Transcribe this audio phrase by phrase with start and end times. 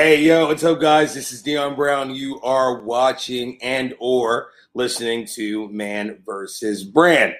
[0.00, 1.12] Hey, yo, what's up, guys?
[1.12, 2.14] This is Dion Brown.
[2.14, 7.34] You are watching and or listening to Man versus Brand.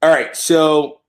[0.00, 1.02] All right, so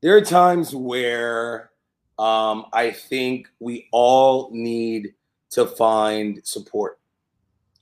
[0.00, 1.70] there are times where
[2.18, 5.12] um, I think we all need
[5.50, 6.98] to find support,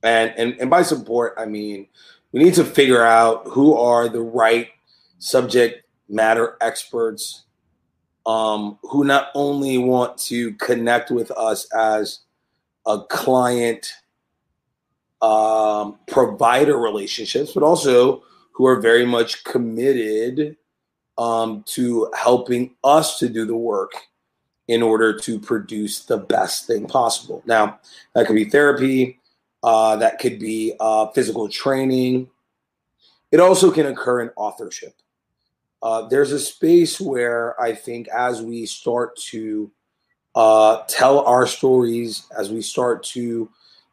[0.03, 1.87] and and and by support, I mean
[2.33, 4.71] we need to figure out who are the right
[5.21, 7.45] subject matter experts
[8.27, 12.21] um, who not only want to connect with us as
[12.87, 13.93] a client
[15.21, 18.23] um, provider relationships, but also
[18.53, 20.57] who are very much committed
[21.19, 23.93] um, to helping us to do the work
[24.69, 27.43] in order to produce the best thing possible.
[27.47, 27.81] Now,
[28.15, 29.21] that could be therapy,
[29.63, 32.29] uh, that could be uh, physical training.
[33.31, 34.95] It also can occur in authorship.
[35.83, 39.71] Uh, there's a space where I think as we start to
[40.35, 43.51] uh, tell our stories, as we start to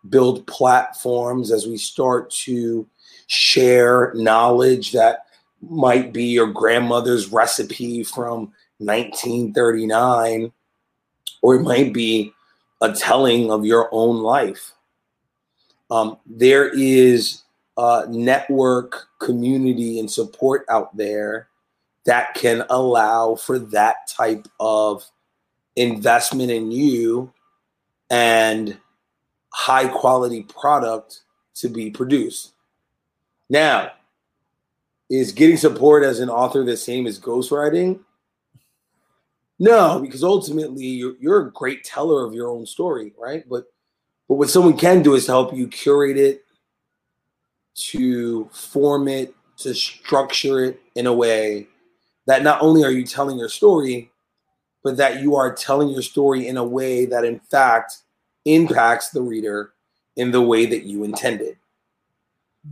[0.08, 2.88] build platforms, as we start to
[3.28, 5.26] share knowledge that
[5.62, 10.52] might be your grandmother's recipe from 1939,
[11.42, 12.32] or it might be
[12.82, 14.74] a telling of your own life.
[15.92, 17.42] Um, there is
[17.78, 21.49] a network, community, and support out there
[22.10, 25.06] that can allow for that type of
[25.76, 27.32] investment in you
[28.10, 28.76] and
[29.54, 31.22] high quality product
[31.54, 32.54] to be produced.
[33.48, 33.92] Now,
[35.08, 38.00] is getting support as an author the same as ghostwriting?
[39.60, 43.48] No, because ultimately you're, you're a great teller of your own story, right?
[43.48, 43.66] But
[44.28, 46.44] but what someone can do is to help you curate it,
[47.92, 51.68] to form it, to structure it in a way
[52.30, 54.12] that not only are you telling your story,
[54.84, 57.98] but that you are telling your story in a way that, in fact,
[58.46, 59.74] impacts the reader
[60.16, 61.58] in the way that you intended.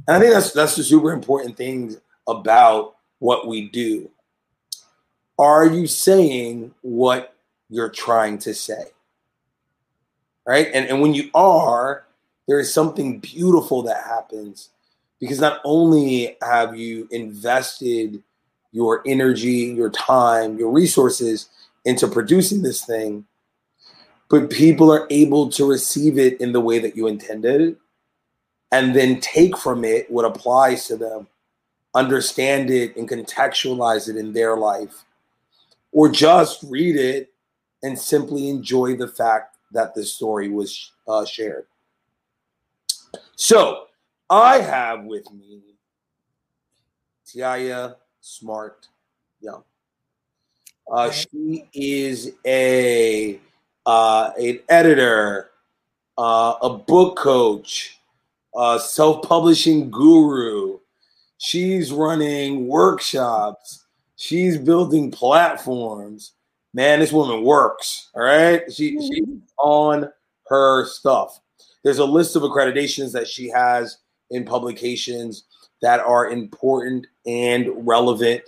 [0.07, 1.95] And I think that's that's the super important thing
[2.27, 4.11] about what we do.
[5.39, 7.35] Are you saying what
[7.69, 8.83] you're trying to say?
[10.45, 10.67] Right?
[10.71, 12.05] And, and when you are,
[12.47, 14.69] there is something beautiful that happens
[15.19, 18.21] because not only have you invested
[18.71, 21.49] your energy, your time, your resources
[21.85, 23.25] into producing this thing,
[24.29, 27.77] but people are able to receive it in the way that you intended
[28.71, 31.27] and then take from it what applies to them,
[31.95, 35.05] understand it and contextualize it in their life,
[35.91, 37.31] or just read it
[37.83, 41.65] and simply enjoy the fact that the story was uh, shared.
[43.35, 43.85] So
[44.29, 45.61] I have with me
[47.25, 47.95] Taiia
[48.27, 48.89] Smart,
[49.39, 49.63] Young.
[50.91, 53.39] Uh, she is a
[53.85, 55.51] uh, an editor,
[56.17, 57.97] uh, a book coach,
[58.53, 60.77] a self-publishing guru.
[61.37, 63.85] She's running workshops.
[64.17, 66.33] She's building platforms.
[66.73, 68.09] Man, this woman works.
[68.13, 70.11] All right, she she's on
[70.47, 71.39] her stuff.
[71.81, 73.99] There's a list of accreditations that she has
[74.31, 75.45] in publications
[75.81, 78.43] that are important and relevant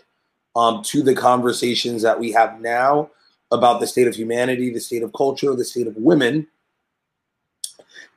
[0.55, 3.09] um, to the conversations that we have now
[3.51, 6.47] about the state of humanity, the state of culture, the state of women.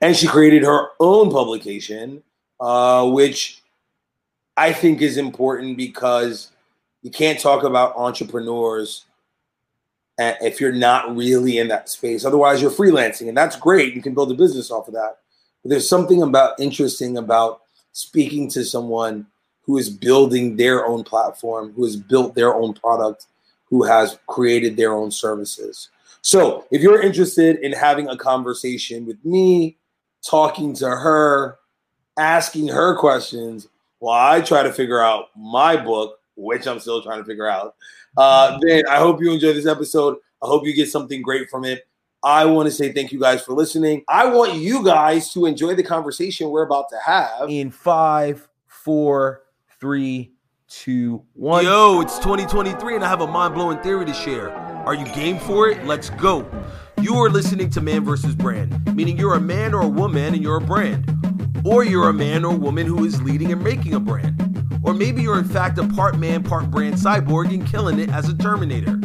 [0.01, 2.23] And she created her own publication,
[2.61, 3.63] uh, which
[4.57, 6.51] I think is important because
[7.03, 9.07] you can't talk about entrepreneurs
[10.19, 12.25] if you're not really in that space.
[12.25, 13.95] Otherwise, you're freelancing, and that's great.
[13.95, 15.19] You can build a business off of that.
[15.63, 17.62] But there's something about interesting about
[17.93, 19.27] speaking to someone
[19.63, 23.27] who is building their own platform, who has built their own product,
[23.67, 25.89] who has created their own services.
[26.21, 29.77] So, if you're interested in having a conversation with me,
[30.25, 31.59] talking to her,
[32.17, 37.19] asking her questions, while I try to figure out my book, which I'm still trying
[37.19, 37.75] to figure out,
[38.17, 40.17] uh, then I hope you enjoy this episode.
[40.43, 41.87] I hope you get something great from it.
[42.25, 44.05] I want to say thank you guys for listening.
[44.09, 47.51] I want you guys to enjoy the conversation we're about to have.
[47.51, 49.43] In five, four,
[49.81, 50.33] three,
[50.69, 51.65] two, one.
[51.65, 54.53] Yo, it's 2023 and I have a mind blowing theory to share.
[54.87, 55.85] Are you game for it?
[55.85, 56.49] Let's go.
[57.01, 60.43] You are listening to Man versus Brand, meaning you're a man or a woman and
[60.43, 61.11] you're a brand.
[61.65, 64.81] Or you're a man or woman who is leading and making a brand.
[64.85, 68.29] Or maybe you're in fact a part man, part brand cyborg and killing it as
[68.29, 69.01] a Terminator.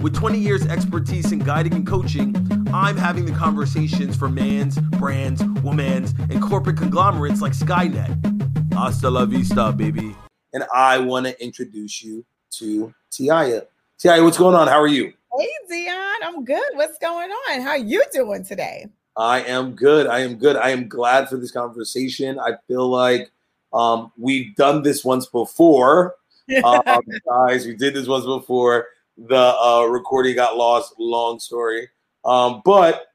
[0.00, 2.34] With 20 years expertise in guiding and coaching,
[2.72, 8.72] I'm having the conversations for mans, brands, womans, and corporate conglomerates like Skynet.
[8.72, 10.14] Hasta la vista, baby.
[10.52, 13.66] And I want to introduce you to Taiia.
[13.98, 14.68] Taiia, what's going on?
[14.68, 15.12] How are you?
[15.36, 16.62] Hey Dion, I'm good.
[16.74, 17.60] What's going on?
[17.60, 18.86] How you doing today?
[19.16, 20.06] I am good.
[20.06, 20.54] I am good.
[20.54, 22.38] I am glad for this conversation.
[22.38, 23.32] I feel like
[23.72, 26.14] um, we've done this once before.
[26.64, 26.82] um,
[27.28, 28.86] guys, we did this once before.
[29.18, 30.94] The uh, recording got lost.
[30.98, 31.88] Long story.
[32.24, 33.06] Um, but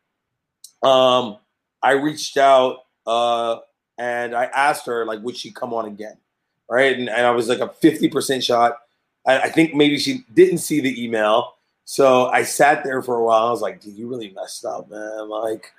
[0.84, 1.38] um,
[1.82, 3.58] I reached out uh,
[3.98, 6.18] and I asked her, like, would she come on again?
[6.70, 6.98] Right.
[6.98, 8.78] And, and I was like a 50% shot.
[9.26, 11.54] I, I think maybe she didn't see the email.
[11.86, 13.48] So I sat there for a while.
[13.48, 15.30] I was like, dude, you really messed up, man.
[15.30, 15.72] Like,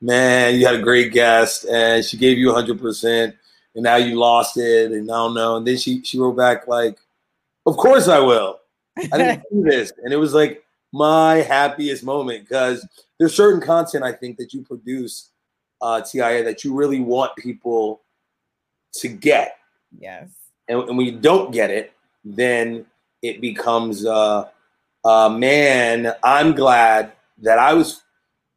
[0.00, 3.34] man, you had a great guest and she gave you 100%
[3.74, 5.56] and now you lost it and I don't know.
[5.56, 6.98] And then she, she wrote back like,
[7.64, 8.58] of course I will.
[8.98, 9.92] I didn't do this.
[10.02, 10.61] And it was like
[10.92, 12.86] my happiest moment because
[13.18, 15.30] there's certain content I think that you produce,
[15.80, 18.02] uh, TIA, that you really want people
[18.94, 19.56] to get.
[19.98, 20.30] Yes.
[20.68, 21.92] And, and when you don't get it,
[22.24, 22.86] then
[23.22, 24.48] it becomes, uh,
[25.04, 28.02] uh, man, I'm glad that I was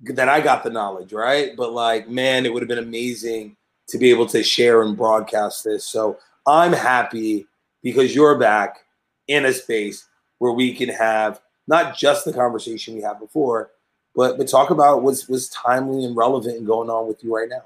[0.02, 1.56] that I got the knowledge, right?
[1.56, 3.56] But like, man, it would have been amazing
[3.88, 5.86] to be able to share and broadcast this.
[5.86, 7.48] So I'm happy
[7.82, 8.80] because you're back
[9.28, 10.08] in a space
[10.40, 13.72] where we can have not just the conversation we had before,
[14.16, 17.50] but but talk about what's was timely and relevant and going on with you right
[17.50, 17.66] now.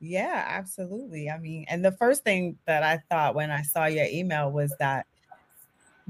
[0.00, 1.30] Yeah, absolutely.
[1.30, 4.74] I mean, and the first thing that I thought when I saw your email was
[4.78, 5.06] that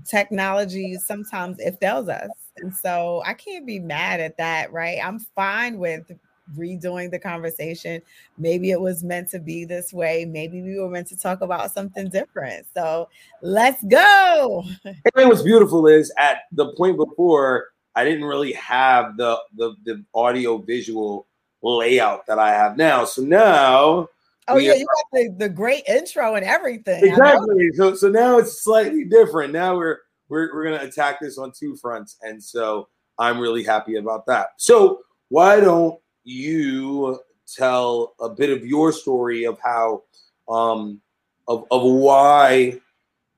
[0.05, 2.31] technology sometimes it fails us.
[2.57, 4.99] And so I can't be mad at that, right?
[5.03, 6.11] I'm fine with
[6.57, 8.03] redoing the conversation.
[8.39, 10.25] Maybe it was meant to be this way.
[10.25, 12.67] Maybe we were meant to talk about something different.
[12.75, 13.09] So
[13.43, 14.65] let's go.
[14.85, 20.05] And what's beautiful is at the point before, I didn't really have the the, the
[20.15, 21.27] audio visual
[21.63, 23.05] layout that I have now.
[23.05, 24.09] So now
[24.47, 27.03] Oh yeah, you got the, the great intro and everything.
[27.05, 27.71] Exactly.
[27.75, 29.53] So so now it's slightly different.
[29.53, 29.99] Now we're
[30.29, 32.89] we're we're gonna attack this on two fronts, and so
[33.19, 34.49] I'm really happy about that.
[34.59, 40.03] So why don't you tell a bit of your story of how
[40.49, 41.01] um
[41.47, 42.81] of of why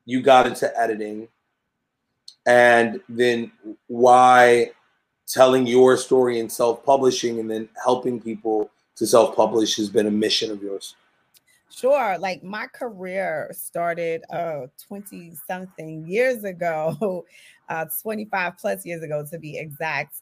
[0.05, 1.29] you got into editing
[2.47, 3.51] and then
[3.89, 4.71] why
[5.27, 10.53] telling your story and self-publishing and then helping people to self-publish has been a mission
[10.53, 10.95] of yours?
[11.69, 12.17] Sure.
[12.19, 17.25] Like my career started uh 20 something years ago,
[17.69, 20.21] uh 25 plus years ago to be exact.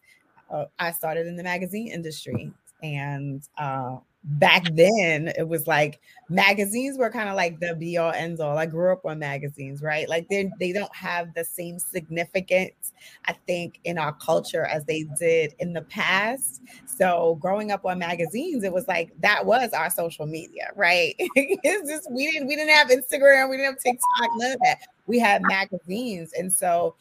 [0.54, 2.52] Uh, I started in the magazine industry
[2.82, 8.10] and uh back then it was like magazines were kind of like the be all
[8.12, 8.56] end all.
[8.56, 10.08] I grew up on magazines, right?
[10.08, 12.92] Like they they don't have the same significance,
[13.26, 16.62] I think, in our culture as they did in the past.
[16.86, 21.14] So growing up on magazines, it was like that was our social media, right?
[21.18, 24.78] it's just we didn't we didn't have Instagram, we didn't have TikTok, none of that.
[25.06, 26.94] We had magazines, and so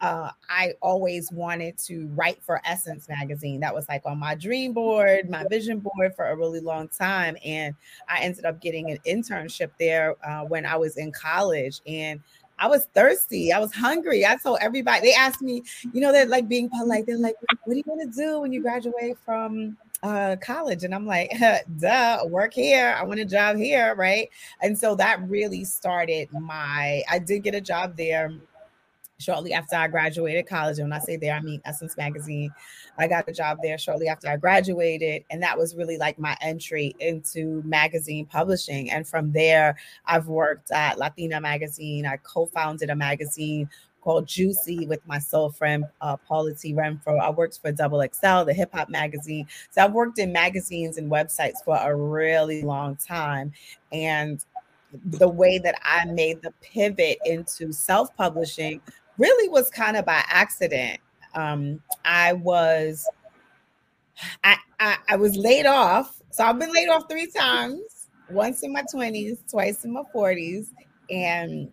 [0.00, 3.60] uh, I always wanted to write for Essence magazine.
[3.60, 7.36] That was like on my dream board, my vision board for a really long time.
[7.44, 7.74] And
[8.08, 11.80] I ended up getting an internship there uh, when I was in college.
[11.86, 12.20] And
[12.58, 13.52] I was thirsty.
[13.52, 14.24] I was hungry.
[14.24, 15.62] I told everybody, they asked me,
[15.92, 17.06] you know, they're like being polite.
[17.06, 20.84] They're like, what are you going to do when you graduate from uh, college?
[20.84, 21.32] And I'm like,
[21.78, 22.94] duh, work here.
[22.98, 23.94] I want a job here.
[23.94, 24.30] Right.
[24.62, 28.32] And so that really started my, I did get a job there
[29.18, 30.78] shortly after I graduated college.
[30.78, 32.52] And when I say there, I mean Essence Magazine.
[32.98, 35.24] I got a job there shortly after I graduated.
[35.30, 38.90] And that was really like my entry into magazine publishing.
[38.90, 42.06] And from there, I've worked at Latina Magazine.
[42.06, 43.68] I co founded a magazine
[44.02, 46.72] called Juicy with my soul friend uh, Paula T.
[46.72, 47.18] Renfro.
[47.18, 49.48] I worked for Double XL, the hip hop magazine.
[49.70, 53.52] So I've worked in magazines and websites for a really long time.
[53.90, 54.44] And
[55.04, 58.80] the way that I made the pivot into self publishing
[59.18, 61.00] really was kind of by accident.
[61.34, 63.08] Um, I was
[64.44, 66.20] I, I I was laid off.
[66.30, 70.68] So I've been laid off three times, once in my 20s, twice in my 40s.
[71.10, 71.70] And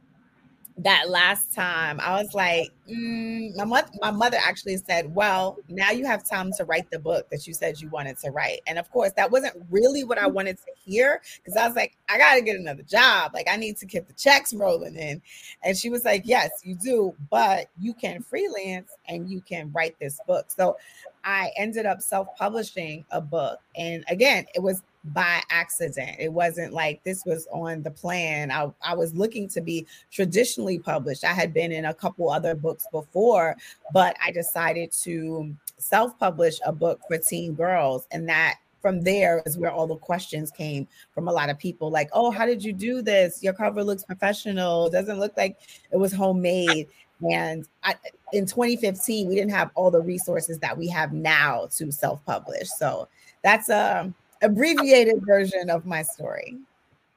[0.77, 5.91] that last time I was like, mm, my mother, my mother actually said, Well, now
[5.91, 8.61] you have time to write the book that you said you wanted to write.
[8.65, 11.95] And of course, that wasn't really what I wanted to hear because I was like,
[12.09, 13.31] I got to get another job.
[13.33, 15.21] Like, I need to get the checks rolling in.
[15.63, 19.95] And she was like, Yes, you do, but you can freelance and you can write
[19.99, 20.49] this book.
[20.49, 20.77] So
[21.23, 23.59] I ended up self publishing a book.
[23.75, 26.15] And again, it was by accident.
[26.19, 28.51] It wasn't like this was on the plan.
[28.51, 31.25] I, I was looking to be traditionally published.
[31.25, 33.55] I had been in a couple other books before,
[33.93, 38.07] but I decided to self publish a book for teen girls.
[38.11, 41.89] And that from there is where all the questions came from a lot of people
[41.89, 43.41] like, oh, how did you do this?
[43.41, 44.87] Your cover looks professional.
[44.87, 45.57] It doesn't look like
[45.91, 46.87] it was homemade.
[47.31, 47.95] And I,
[48.33, 52.69] in 2015, we didn't have all the resources that we have now to self-publish.
[52.69, 53.07] So
[53.43, 56.57] that's a abbreviated version of my story.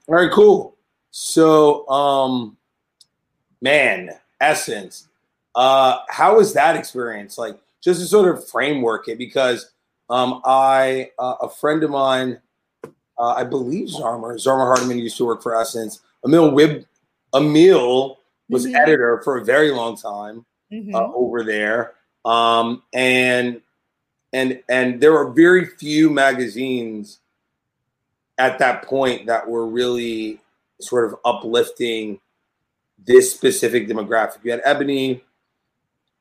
[0.09, 0.77] All right, cool.
[1.11, 2.57] So, um,
[3.61, 5.09] man, Essence.
[5.55, 7.39] Uh, how was that experience?
[7.39, 9.71] Like, just to sort of framework it, because
[10.09, 12.41] um, I, uh, a friend of mine,
[13.19, 16.01] uh, I believe Zarmer, Zarmer Hardiman used to work for Essence.
[16.25, 16.85] Emil Wib,
[17.35, 18.19] Emil
[18.49, 18.75] was Mhm.
[18.77, 20.95] editor for a very long time Mhm.
[20.95, 23.63] uh, over there, um, and
[24.33, 27.21] and and there were very few magazines
[28.39, 30.41] at that point that were really
[30.81, 32.21] sort of uplifting
[33.07, 34.39] this specific demographic.
[34.43, 35.23] You had Ebony,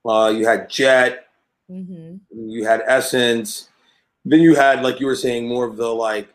[0.06, 1.28] uh, you had Jet,
[1.70, 2.20] Mhm.
[2.32, 3.70] you had Essence,
[4.24, 6.30] then you had like you were saying more of the like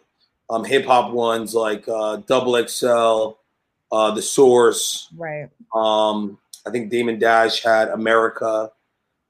[0.50, 3.38] um, hip hop ones like uh, Double XL,
[3.92, 5.08] uh, The Source.
[5.16, 5.48] Right.
[5.72, 8.72] Um, I think Damon Dash had America,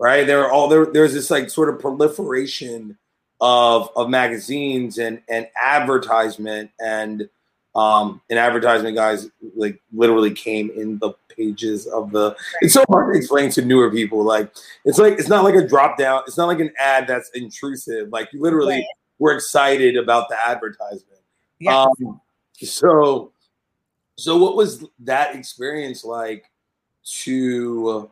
[0.01, 0.27] right?
[0.27, 0.87] There are all there.
[0.87, 2.99] There's this like sort of proliferation
[3.41, 7.29] of of magazines and and advertisement and
[7.75, 13.15] um and advertisement guys like literally came in the pages of the it's so hard
[13.15, 14.53] to explain to newer people like
[14.85, 18.09] it's like it's not like a drop down it's not like an ad that's intrusive
[18.11, 18.85] like you literally Right.
[19.21, 21.23] were excited about the advertisement
[21.61, 21.83] Yeah.
[21.83, 22.21] um,
[22.57, 23.33] so,
[24.17, 26.45] so what was that experience like
[27.23, 28.11] to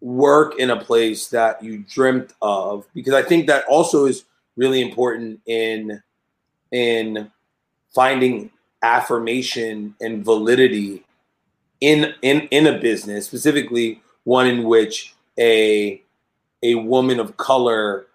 [0.00, 2.86] work in a place that you dreamt of?
[2.94, 4.24] Because I think that also is
[4.56, 6.02] really important in
[6.70, 7.30] in
[7.94, 8.50] finding
[8.82, 11.04] affirmation and validity
[11.80, 16.02] in in in a business, specifically one in which a
[16.62, 18.06] a woman of color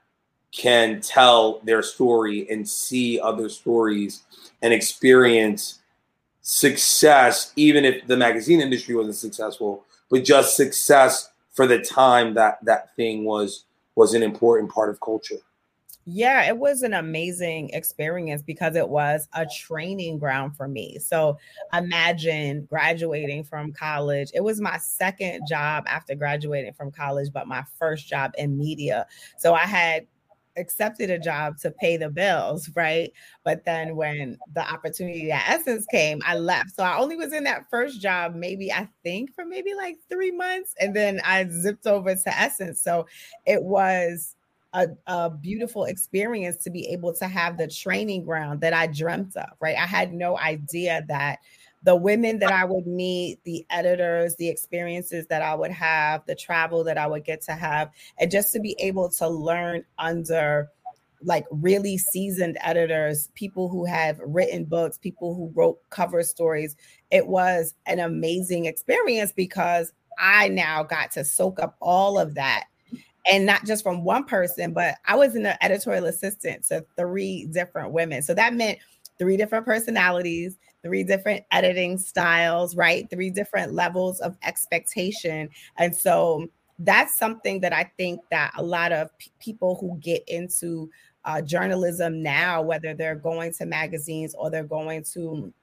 [0.51, 4.21] can tell their story and see other stories
[4.61, 5.79] and experience
[6.41, 12.57] success, even if the magazine industry wasn't successful, but just success for the time that
[12.63, 15.37] that thing was was an important part of culture.
[16.05, 20.97] Yeah, it was an amazing experience because it was a training ground for me.
[20.99, 21.37] So
[21.73, 24.29] imagine graduating from college.
[24.33, 29.05] It was my second job after graduating from college, but my first job in media.
[29.37, 30.05] So I had
[30.57, 33.11] accepted a job to pay the bills, right?
[33.43, 36.75] But then when the opportunity at Essence came, I left.
[36.75, 40.31] So I only was in that first job, maybe I think for maybe like three
[40.31, 40.75] months.
[40.79, 42.81] And then I zipped over to Essence.
[42.81, 43.07] So
[43.45, 44.35] it was
[44.73, 49.35] a, a beautiful experience to be able to have the training ground that I dreamt
[49.37, 49.77] of, right?
[49.77, 51.39] I had no idea that
[51.83, 56.35] the women that I would meet, the editors, the experiences that I would have, the
[56.35, 60.69] travel that I would get to have, and just to be able to learn under
[61.25, 66.75] like really seasoned editors, people who have written books, people who wrote cover stories.
[67.11, 72.65] It was an amazing experience because I now got to soak up all of that
[73.25, 77.91] and not just from one person, but I was an editorial assistant to three different
[77.91, 78.21] women.
[78.21, 78.79] So that meant
[79.17, 83.09] three different personalities, three different editing styles, right?
[83.09, 85.49] Three different levels of expectation.
[85.77, 86.47] And so
[86.79, 90.89] that's something that I think that a lot of p- people who get into
[91.25, 95.53] uh, journalism now, whether they're going to magazines or they're going to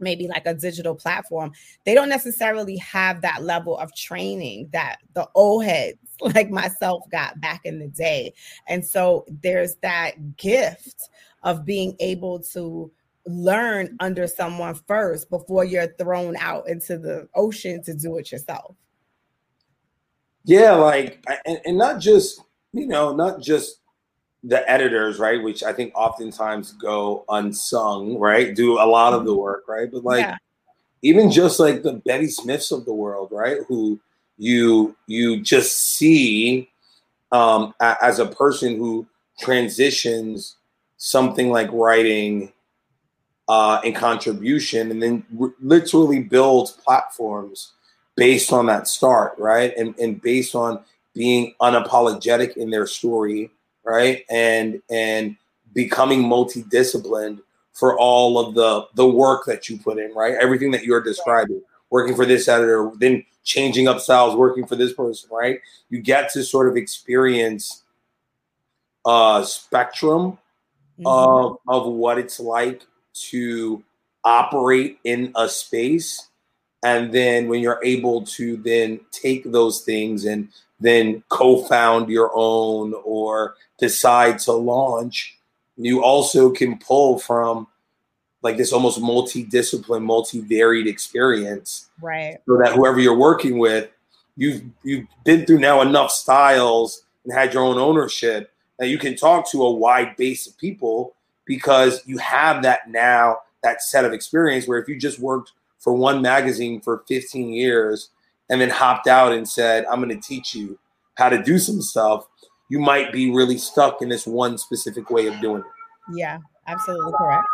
[0.00, 1.52] maybe like a digital platform,
[1.84, 7.40] they don't necessarily have that level of training that the old heads like myself got
[7.40, 8.32] back in the day.
[8.68, 11.08] And so there's that gift
[11.42, 12.90] of being able to
[13.26, 18.76] learn under someone first before you're thrown out into the ocean to do it yourself.
[20.44, 22.40] Yeah, like and, and not just
[22.72, 23.80] you know not just
[24.42, 25.42] the editors, right?
[25.42, 28.54] Which I think oftentimes go unsung, right?
[28.54, 29.90] Do a lot of the work, right?
[29.90, 30.36] But like Yeah.
[31.02, 33.58] even just like the Betty Smiths of the world, right?
[33.68, 33.98] Who
[34.36, 36.68] you you just see
[37.32, 39.06] um, as a person who
[39.38, 40.56] transitions
[40.98, 42.52] something like writing
[43.48, 45.24] uh, and contribution, and then
[45.60, 47.72] literally build platforms
[48.16, 49.74] based on that start, right?
[49.76, 50.82] And and based on
[51.14, 53.50] being unapologetic in their story,
[53.84, 54.24] right?
[54.30, 55.36] And and
[55.74, 57.40] becoming multidisciplined
[57.72, 60.34] for all of the the work that you put in, right?
[60.34, 61.60] Everything that you're describing,
[61.90, 65.60] working for this editor, then changing up styles, working for this person, right?
[65.90, 67.82] You get to sort of experience
[69.06, 70.38] a spectrum
[70.98, 71.04] Mhm.
[71.06, 73.82] of of what it's like to
[74.24, 76.28] operate in a space
[76.82, 80.48] and then when you're able to then take those things and
[80.80, 85.38] then co-found your own or decide to launch
[85.76, 87.66] you also can pull from
[88.42, 92.38] like this almost multi-discipline multi-varied experience right.
[92.46, 93.90] so that whoever you're working with
[94.36, 99.16] you've you've been through now enough styles and had your own ownership that you can
[99.16, 101.14] talk to a wide base of people
[101.46, 105.92] because you have that now that set of experience where if you just worked for
[105.92, 108.10] one magazine for 15 years
[108.50, 110.78] and then hopped out and said i'm going to teach you
[111.16, 112.26] how to do some stuff
[112.68, 117.12] you might be really stuck in this one specific way of doing it Yeah, absolutely
[117.18, 117.46] correct.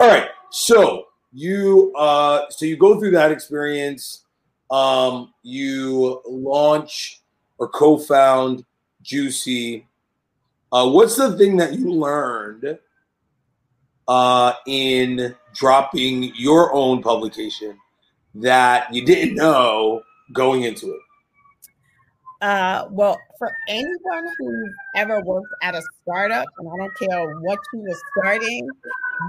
[0.00, 4.24] all right so you uh so you go through that experience
[4.70, 7.20] um you launch
[7.58, 8.64] or co-found
[9.02, 9.86] juicy
[10.72, 12.78] uh what's the thing that you learned
[14.08, 17.78] uh in dropping your own publication
[18.34, 21.00] that you didn't know going into it
[22.44, 27.58] Uh, well, for anyone who's ever worked at a startup, and I don't care what
[27.72, 28.68] you were starting,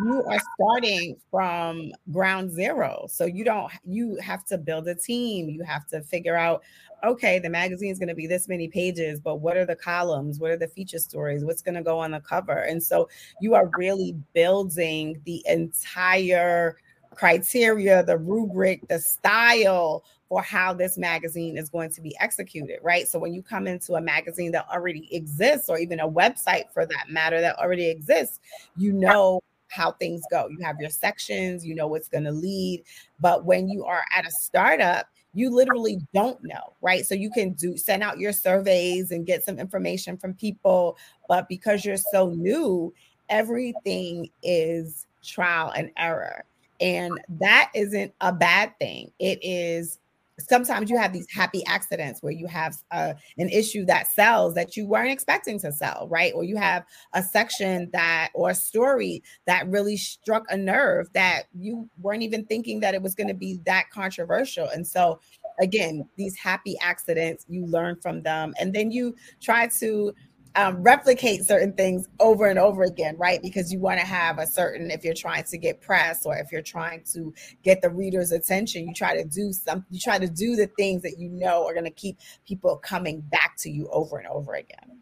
[0.04, 3.06] you are starting from ground zero.
[3.10, 5.50] So you don't, you have to build a team.
[5.50, 6.64] You have to figure out,
[7.06, 10.38] okay, the magazine is going to be this many pages, but what are the columns?
[10.38, 11.46] What are the feature stories?
[11.46, 12.64] What's going to go on the cover?
[12.64, 13.08] And so
[13.40, 16.76] you are really building the entire
[17.12, 23.08] criteria, the rubric, the style for how this magazine is going to be executed, right?
[23.08, 26.86] So when you come into a magazine that already exists, or even a website for
[26.86, 28.40] that matter that already exists,
[28.76, 30.48] you know how things go.
[30.48, 32.84] You have your sections, you know what's going to lead.
[33.20, 37.06] But when you are at a startup, you literally don't know, right?
[37.06, 41.50] So you can do send out your surveys and get some information from people, but
[41.50, 42.94] because you're so new,
[43.30, 46.46] everything is trial and error.
[46.80, 49.12] And that isn't a bad thing.
[49.20, 50.00] It is
[50.40, 54.76] sometimes you have these happy accidents where you have uh, an issue that sells that
[54.76, 56.34] you weren't expecting to sell, right?
[56.36, 61.44] Or you have a section that or a story that really struck a nerve that
[61.54, 64.68] you weren't even thinking that it was going to be that controversial.
[64.68, 65.20] And so,
[65.60, 70.14] again, these happy accidents, you learn from them, and then you try to
[70.56, 73.42] um, replicate certain things over and over again, right?
[73.42, 76.52] Because you want to have a certain, if you're trying to get press or if
[76.52, 80.28] you're trying to get the reader's attention, you try to do some, you try to
[80.28, 83.88] do the things that you know are going to keep people coming back to you
[83.92, 85.00] over and over again.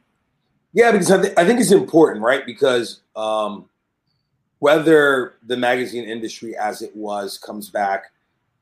[0.73, 2.45] Yeah, because I, th- I think it's important, right?
[2.45, 3.69] Because um,
[4.58, 8.12] whether the magazine industry as it was comes back,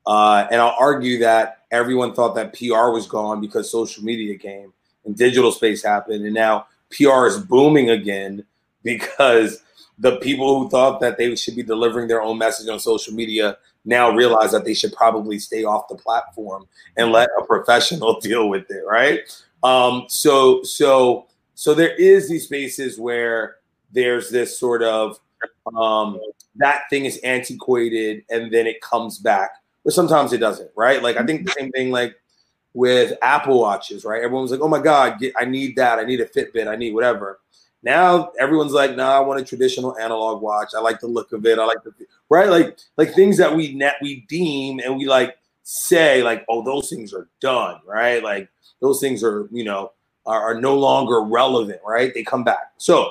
[0.06, 4.74] uh, and I'll argue that everyone thought that PR was gone because social media came
[5.06, 8.44] and digital space happened, and now PR is booming again
[8.82, 9.62] because
[9.98, 13.56] the people who thought that they should be delivering their own message on social media
[13.84, 18.48] now realize that they should probably stay off the platform and let a professional deal
[18.48, 19.20] with it, right?
[19.62, 23.56] Um, so, so, so there is these spaces where
[23.92, 25.18] there's this sort of
[25.76, 26.18] um,
[26.56, 29.50] that thing is antiquated and then it comes back,
[29.84, 31.02] but sometimes it doesn't, right?
[31.02, 32.16] Like I think the same thing, like
[32.74, 34.22] with Apple watches, right?
[34.22, 35.98] Everyone's like, "Oh my god, get, I need that.
[35.98, 36.68] I need a Fitbit.
[36.68, 37.40] I need whatever."
[37.82, 40.70] Now everyone's like, "Nah, I want a traditional analog watch.
[40.76, 41.58] I like the look of it.
[41.58, 41.92] I like the
[42.28, 46.62] right, like like things that we net we deem and we like say like, oh,
[46.64, 48.22] those things are done, right?
[48.22, 48.48] Like
[48.80, 49.92] those things are you know
[50.26, 52.12] are, are no longer relevant, right?
[52.14, 52.72] They come back.
[52.78, 53.10] So,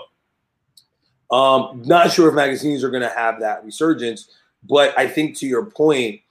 [1.31, 4.29] um, not sure if magazines are going to have that resurgence,
[4.67, 6.21] but I think to your point,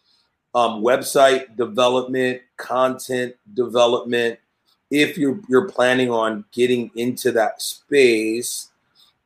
[0.54, 4.38] um, website development, content development.
[4.90, 8.70] If you're you're planning on getting into that space,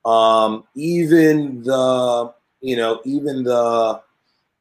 [0.04, 4.02] um, even the you know even the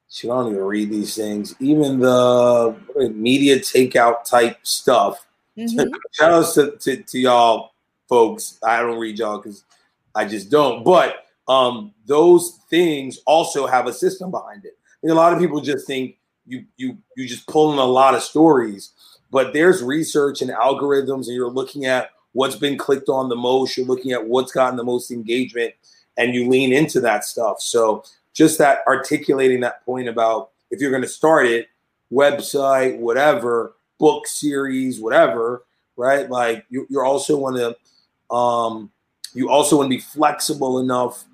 [0.09, 1.55] should I don't even read these things.
[1.59, 5.25] Even the MediaTakeOut type stuff.
[5.57, 5.89] Mhm.
[6.11, 7.71] Shout out to, to, to y'all
[8.07, 8.59] folks.
[8.63, 9.65] I don't read y'all because
[10.13, 10.83] I just don't.
[10.83, 14.77] But um, those things also have a system behind it.
[15.01, 18.23] And a lot of people just think you you you just pulling a lot of
[18.23, 18.91] stories,
[19.31, 23.77] but there's research and algorithms, and you're looking at what's been clicked on the most.
[23.77, 25.73] You're looking at what's gotten the most engagement,
[26.17, 27.61] and you lean into that stuff.
[27.61, 28.03] So
[28.33, 31.67] just that articulating that point about if you're going to start it,
[32.11, 35.63] website, whatever, book series, whatever,
[35.95, 36.29] right?
[36.29, 38.91] Like you, you also want to, um,
[39.33, 41.25] you also want to be flexible enough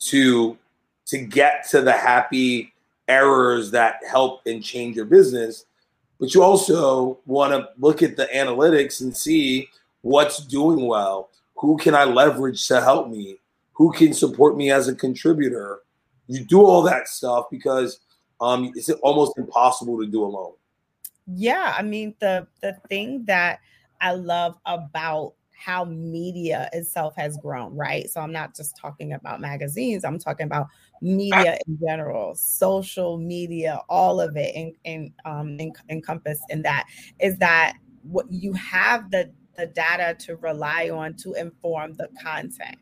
[0.00, 0.56] to
[1.06, 2.72] to get to the happy
[3.08, 5.64] errors that help and change your business.
[6.20, 9.68] But you also want to look at the analytics and see
[10.02, 11.30] what's doing well.
[11.56, 13.38] Who can I leverage to help me?
[13.72, 15.80] Who can support me as a contributor?
[16.26, 18.00] You do all that stuff because
[18.40, 20.52] um, it's almost impossible to do alone.
[21.26, 23.60] Yeah, I mean the the thing that
[24.00, 28.08] I love about how media itself has grown, right?
[28.08, 30.68] So I'm not just talking about magazines, I'm talking about
[31.00, 35.58] media in general, social media, all of it in, in, um,
[35.88, 36.86] encompassed in that
[37.20, 42.78] is that what you have the the data to rely on to inform the content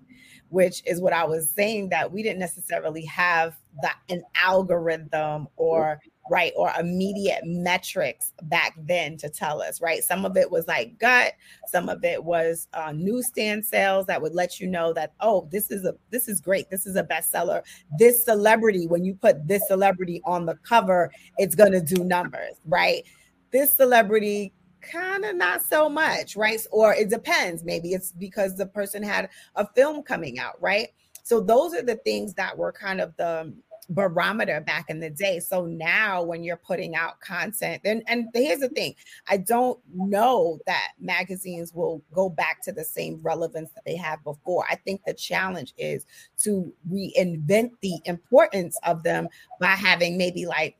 [0.48, 6.00] which is what I was saying that we didn't necessarily have that an algorithm or
[6.30, 10.98] right or immediate metrics back then to tell us right some of it was like
[10.98, 11.32] gut
[11.66, 15.70] some of it was uh, newsstand sales that would let you know that oh this
[15.70, 17.62] is a this is great this is a bestseller
[17.98, 23.04] this celebrity when you put this celebrity on the cover it's to do numbers right
[23.50, 26.64] this celebrity kind of not so much, right?
[26.70, 27.64] Or it depends.
[27.64, 30.88] Maybe it's because the person had a film coming out, right?
[31.22, 33.52] So those are the things that were kind of the
[33.88, 35.40] barometer back in the day.
[35.40, 38.94] So now when you're putting out content, and, and here's the thing,
[39.28, 44.22] I don't know that magazines will go back to the same relevance that they have
[44.24, 44.64] before.
[44.70, 46.06] I think the challenge is
[46.38, 49.28] to reinvent the importance of them
[49.60, 50.76] by having maybe like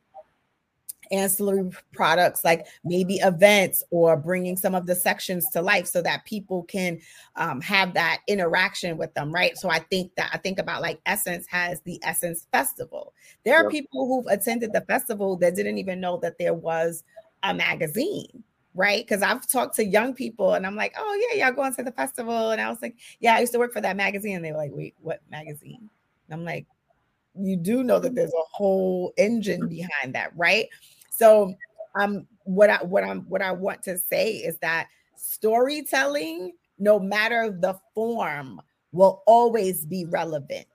[1.11, 6.25] ancillary products like maybe events or bringing some of the sections to life so that
[6.25, 6.99] people can
[7.35, 10.99] um, have that interaction with them right so i think that i think about like
[11.05, 15.99] essence has the essence festival there are people who've attended the festival that didn't even
[15.99, 17.03] know that there was
[17.43, 18.43] a magazine
[18.77, 19.03] right?
[19.05, 21.91] Because I've talked to young people and I'm like, oh, yeah, y'all going to the
[21.91, 22.51] festival.
[22.51, 24.35] And I was like, yeah, I used to work for that magazine.
[24.35, 25.89] And they were like, wait, what magazine?
[26.29, 26.67] And I'm like,
[27.39, 30.67] you do know that there's a whole engine behind that, right?
[31.17, 31.53] So
[31.99, 37.49] um what I what I'm what I want to say is that storytelling, no matter
[37.49, 40.67] the form, will always be relevant.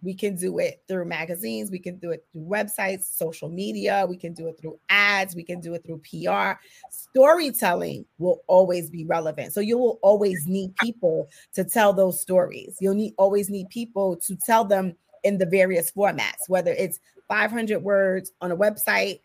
[0.00, 4.16] We can do it through magazines, we can do it through websites, social media, we
[4.16, 6.60] can do it through ads, we can do it through PR.
[6.90, 9.52] Storytelling will always be relevant.
[9.52, 12.76] So you will always need people to tell those stories.
[12.80, 17.82] You'll need always need people to tell them in the various formats, whether it's 500
[17.82, 19.20] words on a website,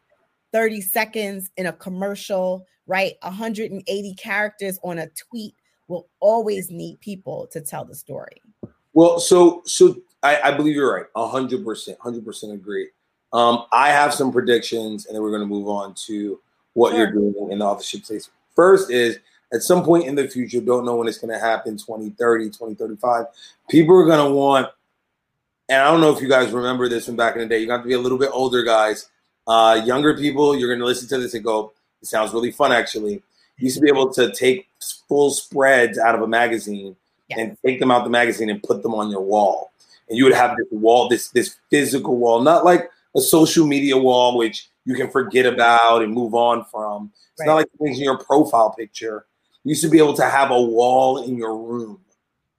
[0.54, 3.16] 30 seconds in a commercial, right?
[3.24, 5.56] 180 characters on a tweet
[5.88, 8.42] will always need people to tell the story.
[8.94, 12.90] Well, so so I, I believe you're right, hundred percent, hundred percent agree.
[13.34, 16.40] Um, I have some predictions, and then we're going to move on to
[16.74, 17.00] what sure.
[17.00, 18.30] you're doing in the authorship space.
[18.56, 19.18] First is
[19.52, 23.26] at some point in the future, don't know when it's going to happen 2030, 2035.
[23.70, 24.68] People are going to want,
[25.70, 27.68] and I don't know if you guys remember this from back in the day, you
[27.68, 29.10] got to be a little bit older, guys.
[29.48, 32.72] Uh, younger people, you're going to listen to this and go, it sounds really fun,
[32.72, 33.14] actually.
[33.58, 34.68] You used to be able to take
[35.08, 36.96] full spreads out of a magazine
[37.30, 37.40] yes.
[37.40, 39.72] and take them out the magazine and put them on your wall.
[40.10, 43.98] And you would have this wall, this this physical wall, not like a social media
[43.98, 47.12] wall, which you can forget about and move on from.
[47.32, 47.48] It's right.
[47.48, 49.26] not like things in your profile picture.
[49.64, 52.02] You used to be able to have a wall in your room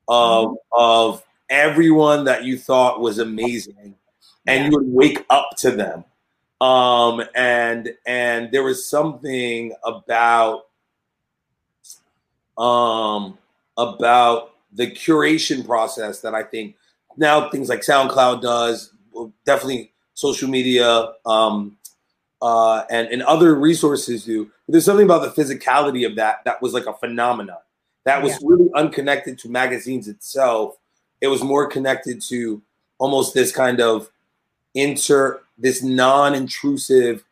[0.09, 0.55] of mm-hmm.
[0.73, 3.95] of everyone that you thought was amazing,
[4.47, 4.65] and yeah.
[4.65, 6.05] you would wake up to them
[6.61, 10.67] um, and and there was something about
[12.57, 13.39] um,
[13.77, 16.77] about the curation process that I think
[17.17, 18.93] now things like SoundCloud does,
[19.45, 21.77] definitely social media um,
[22.41, 24.45] uh, and and other resources do.
[24.45, 27.59] But there's something about the physicality of that that was like a phenomenon
[28.05, 28.39] that was yeah.
[28.43, 30.77] really unconnected to magazines itself.
[31.21, 32.63] It was more connected to
[32.99, 34.11] almost this kind of
[34.75, 37.25] inter this non-intrusive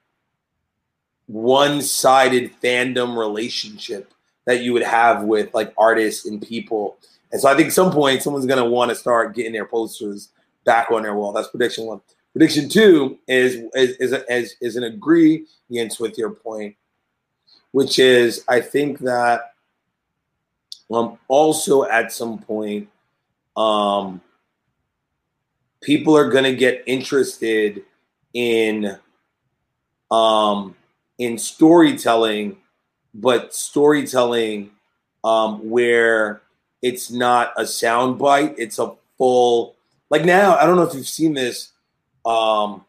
[1.26, 4.12] one-sided fandom relationship
[4.44, 6.98] that you would have with like artists and people.
[7.30, 10.30] And so I think some point someone's gonna want to start getting their posters
[10.64, 11.32] back on their wall.
[11.32, 12.00] That's prediction one.
[12.32, 16.76] Prediction two is is is, is, is an agreement with your point,
[17.70, 19.54] which is I think that
[20.92, 22.88] um also at some point
[23.56, 24.20] um
[25.80, 27.82] people are going to get interested
[28.34, 28.98] in
[30.10, 30.74] um
[31.18, 32.56] in storytelling
[33.14, 34.70] but storytelling
[35.24, 36.42] um where
[36.80, 39.76] it's not a sound bite it's a full
[40.10, 41.72] like now i don't know if you've seen this
[42.24, 42.84] um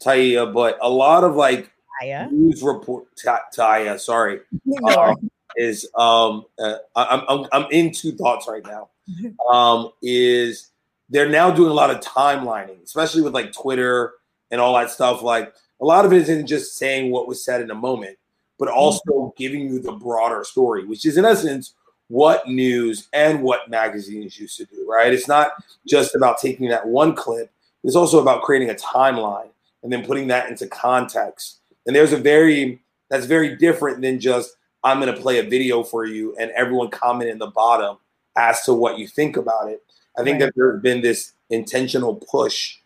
[0.00, 1.70] Taya, but a lot of like
[2.02, 2.30] Taya?
[2.30, 4.40] news report Taya, sorry,
[4.88, 8.90] um, is um uh, I'm, I'm I'm in two thoughts right now.
[9.50, 10.68] Um, is
[11.08, 14.12] they're now doing a lot of timelining, especially with like Twitter
[14.50, 15.22] and all that stuff.
[15.22, 18.18] Like a lot of it isn't just saying what was said in a moment,
[18.58, 18.78] but mm-hmm.
[18.78, 19.36] also mm-hmm.
[19.36, 21.74] giving you the broader story, which is in essence
[22.08, 25.12] what news and what magazines used to do, right?
[25.12, 25.52] It's not
[25.86, 27.50] just about taking that one clip,
[27.84, 29.50] it's also about creating a timeline
[29.82, 31.58] and then putting that into context.
[31.86, 32.80] And there's a very
[33.10, 36.88] that's very different than just I'm going to play a video for you, and everyone
[36.90, 37.96] comment in the bottom
[38.36, 39.82] as to what you think about it.
[40.16, 40.46] I think Right.
[40.46, 42.78] that there's been this intentional push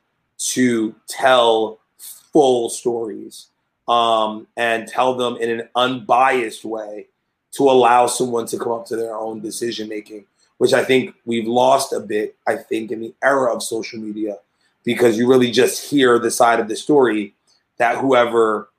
[0.50, 3.48] to tell full stories
[3.88, 7.06] um, and tell them in an unbiased way
[7.52, 10.24] to allow someone to come up to their own decision making,
[10.58, 14.38] which I think we've lost a bit, I think, in the era of social media,
[14.84, 17.34] because you really just hear the side of the story
[17.76, 18.70] that whoever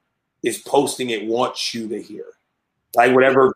[0.42, 2.26] is posting it wants you to hear.
[2.96, 3.54] Like whatever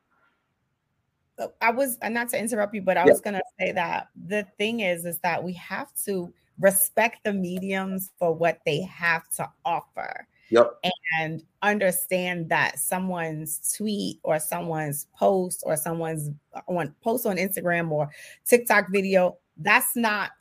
[1.62, 3.12] I was not to interrupt you, but I Yeah.
[3.12, 8.12] was gonna say that the thing is, is that we have to respect the mediums
[8.17, 10.80] for what they have to offer Yep.
[11.20, 17.91] and understand that someone's tweet or someone's post or someone's uh, on post on Instagram
[17.91, 18.10] or
[18.46, 20.32] TikTok video, that's not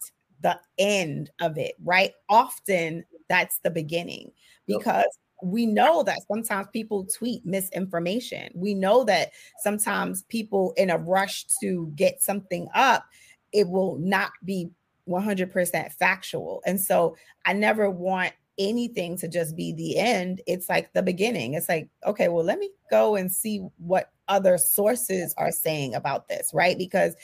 [0.42, 2.12] the end of it, right?
[2.28, 4.30] Often that's the beginning
[4.66, 4.78] Yep.
[4.78, 8.50] because we know that sometimes people tweet misinformation.
[8.54, 13.04] We know that sometimes people in a rush to get something up,
[13.52, 14.70] it will not be
[15.08, 16.62] 100% factual.
[16.66, 20.40] And so I never want anything to just be the end.
[20.46, 21.54] It's like the beginning.
[21.54, 26.28] It's like, okay, well, let me go and see what other sources are saying about
[26.28, 26.76] this, right?
[26.76, 27.14] Because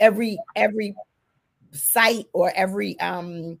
[0.00, 0.94] every every
[1.72, 3.58] site or every um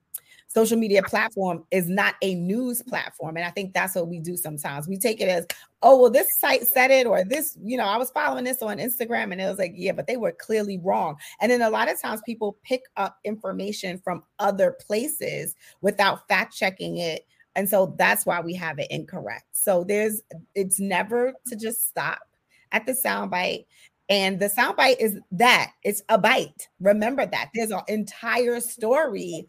[0.52, 4.36] social media platform is not a news platform and i think that's what we do
[4.36, 4.88] sometimes.
[4.88, 5.46] We take it as
[5.82, 8.78] oh well this site said it or this you know i was following this on
[8.78, 11.16] instagram and it was like yeah but they were clearly wrong.
[11.40, 16.54] And then a lot of times people pick up information from other places without fact
[16.54, 19.44] checking it and so that's why we have it incorrect.
[19.52, 20.22] So there's
[20.54, 22.20] it's never to just stop
[22.72, 23.66] at the soundbite
[24.08, 26.68] and the soundbite is that it's a bite.
[26.80, 27.50] Remember that.
[27.54, 29.48] There's an entire story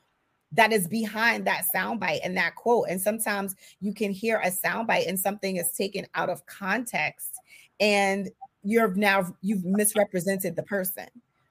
[0.53, 2.87] that is behind that soundbite and that quote.
[2.89, 7.39] And sometimes you can hear a soundbite and something is taken out of context,
[7.79, 8.29] and
[8.63, 11.07] you're now you've misrepresented the person,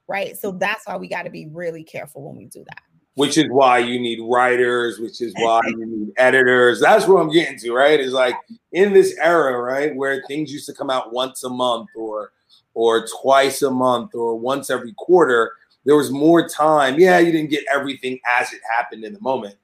[0.07, 0.37] right?
[0.37, 2.81] So that's why we got to be really careful when we do that.
[3.15, 6.79] which is why you need writers, which is why you need editors.
[6.81, 7.99] That's what I'm getting to, right?
[7.99, 8.35] Is like
[8.71, 12.31] in this era, right, where things used to come out once a month or
[12.73, 15.51] or twice a month or once every quarter,
[15.85, 16.99] there was more time.
[16.99, 19.55] Yeah, you didn't get everything as it happened in the moment,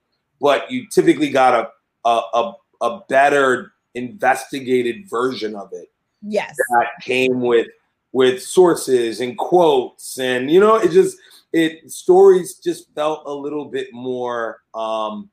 [0.41, 1.69] but you typically got a
[2.07, 6.55] a, a, a better investigated version of it Yes.
[6.71, 7.67] that came with
[8.11, 11.17] with sources and quotes and you know it just
[11.53, 15.29] it stories just felt a little bit more um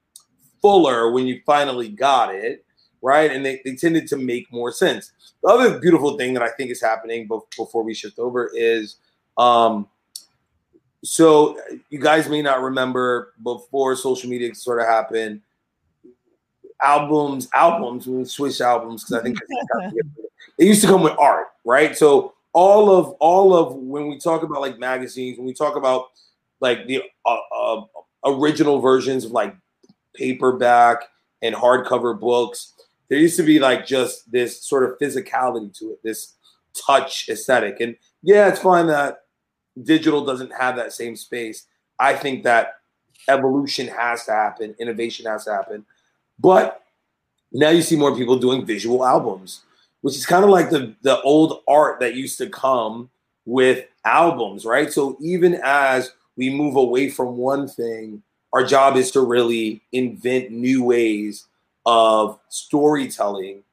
[0.60, 2.64] fuller when you finally got it
[3.02, 6.50] right and they, they tended to make more sense the other beautiful thing that i
[6.50, 8.96] think is happening bef- before we shift over is
[9.38, 9.86] um
[11.06, 11.58] so
[11.90, 15.40] you guys may not remember before social media sort of happened
[16.82, 19.38] albums albums we switch albums because i think
[20.58, 21.96] it used to come with art, right?
[21.96, 26.06] So all of all of when we talk about like magazines, when we talk about
[26.60, 27.82] like the uh, uh,
[28.24, 29.54] original versions of like
[30.14, 31.02] paperback
[31.42, 32.72] and hardcover books,
[33.08, 36.34] there used to be like just this sort of physicality to it, this
[36.74, 37.80] touch aesthetic.
[37.80, 39.18] And yeah, it's fine that
[39.82, 41.66] digital doesn't have that same space.
[41.98, 42.74] I think that
[43.28, 45.84] evolution has to happen, innovation has to happen.
[46.38, 46.82] But
[47.52, 49.62] now you see more people doing visual albums
[50.06, 53.10] which is kind of like the the old art that used to come
[53.44, 54.92] with albums, right?
[54.92, 60.52] So even as we move away from one thing, our job is to really invent
[60.52, 61.48] new ways
[61.86, 63.64] of storytelling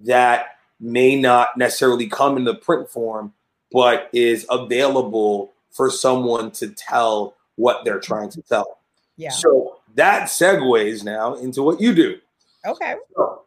[0.00, 3.34] that may not necessarily come in the print form,
[3.74, 8.78] but is available for someone to tell what they're trying to tell.
[9.16, 9.30] Yeah.
[9.30, 12.18] So that segues now into what you do.
[12.64, 12.94] Okay.
[13.16, 13.42] So,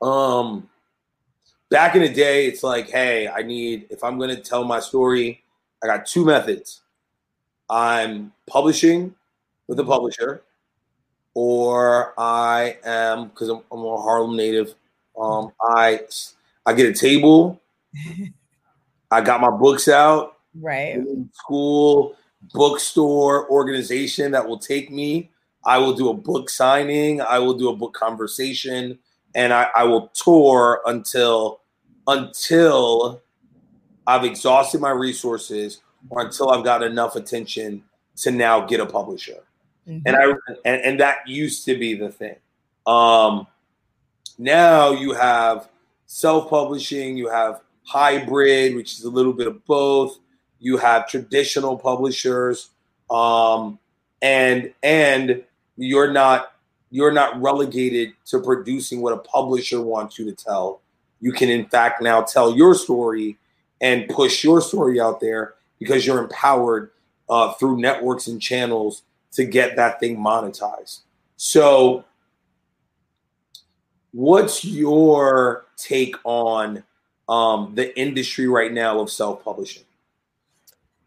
[0.00, 0.70] um,
[1.68, 4.80] back in the day, it's like, hey, I need if I'm going to tell my
[4.80, 5.42] story,
[5.84, 6.80] I got two methods.
[7.68, 9.14] I'm publishing
[9.68, 10.42] with a publisher,
[11.34, 14.74] or I am because I'm, I'm a Harlem native.
[15.18, 16.00] Um, I
[16.64, 17.60] I get a table.
[19.12, 20.98] I got my books out Right.
[21.32, 22.16] school
[22.52, 25.30] bookstore organization that will take me.
[25.64, 27.20] I will do a book signing.
[27.20, 28.98] I will do a book conversation,
[29.34, 31.60] and I, I will tour until
[32.08, 33.22] until
[34.06, 37.84] I've exhausted my resources or until I've got enough attention
[38.16, 39.44] to now get a publisher.
[39.88, 40.02] Mhm.
[40.04, 40.24] And I
[40.64, 42.36] and, and that used to be the thing.
[42.86, 43.46] Um,
[44.38, 45.68] now you have
[46.06, 50.18] self-publishing, you have hybrid, which is a little bit of both.
[50.58, 52.70] You have traditional publishers,
[53.10, 53.78] um,
[54.20, 55.42] and and
[55.76, 56.52] you're not
[56.90, 60.80] you're not relegated to producing what a publisher wants you to tell.
[61.20, 63.38] you can in fact now tell your story
[63.80, 66.90] and push your story out there because you're empowered
[67.28, 71.00] uh, through networks and channels to get that thing monetized.
[71.36, 72.04] So,
[74.12, 76.84] what's your take on
[77.32, 79.84] um, the industry right now of self publishing?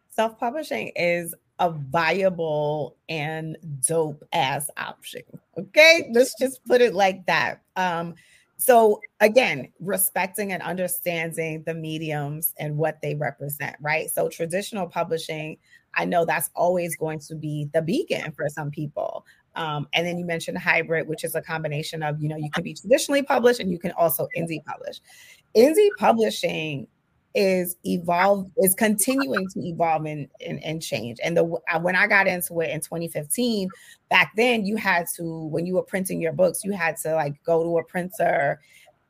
[0.10, 3.58] Self publishing is a viable and
[3.88, 5.22] dope ass option.
[5.58, 7.62] Okay, let's just put it like that.
[7.76, 8.16] Um,
[8.58, 14.10] so again, respecting and understanding the mediums and what they represent, right?
[14.10, 15.58] So traditional publishing,
[15.94, 19.26] I know that's always going to be the beacon for some people.
[19.56, 22.64] Um, and then you mentioned hybrid, which is a combination of, you know, you can
[22.64, 25.00] be traditionally published and you can also indie publish.
[25.56, 26.88] Indie publishing
[27.36, 31.20] is evolve is continuing to evolve and, and, and change.
[31.24, 33.70] And the when I got into it in 2015,
[34.10, 37.36] back then you had to when you were printing your books, you had to like
[37.44, 38.62] go to a printer,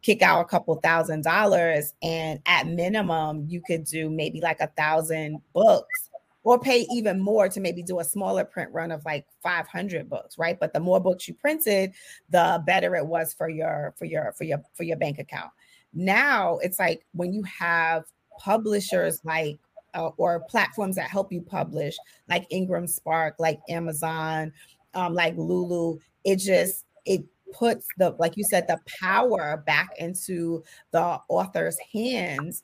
[0.02, 4.72] kick out a couple thousand dollars, and at minimum you could do maybe like a
[4.76, 6.10] thousand books
[6.44, 10.38] or pay even more to maybe do a smaller print run of like 500 books
[10.38, 11.92] right but the more books you printed
[12.30, 15.50] the better it was for your for your for your for your bank account
[15.96, 18.04] now it's like when you have
[18.38, 19.58] publishers like
[19.94, 21.96] uh, or platforms that help you publish
[22.30, 24.52] like ingram spark like amazon
[24.94, 30.62] um, like lulu it just it puts the like you said the power back into
[30.92, 32.64] the author's hands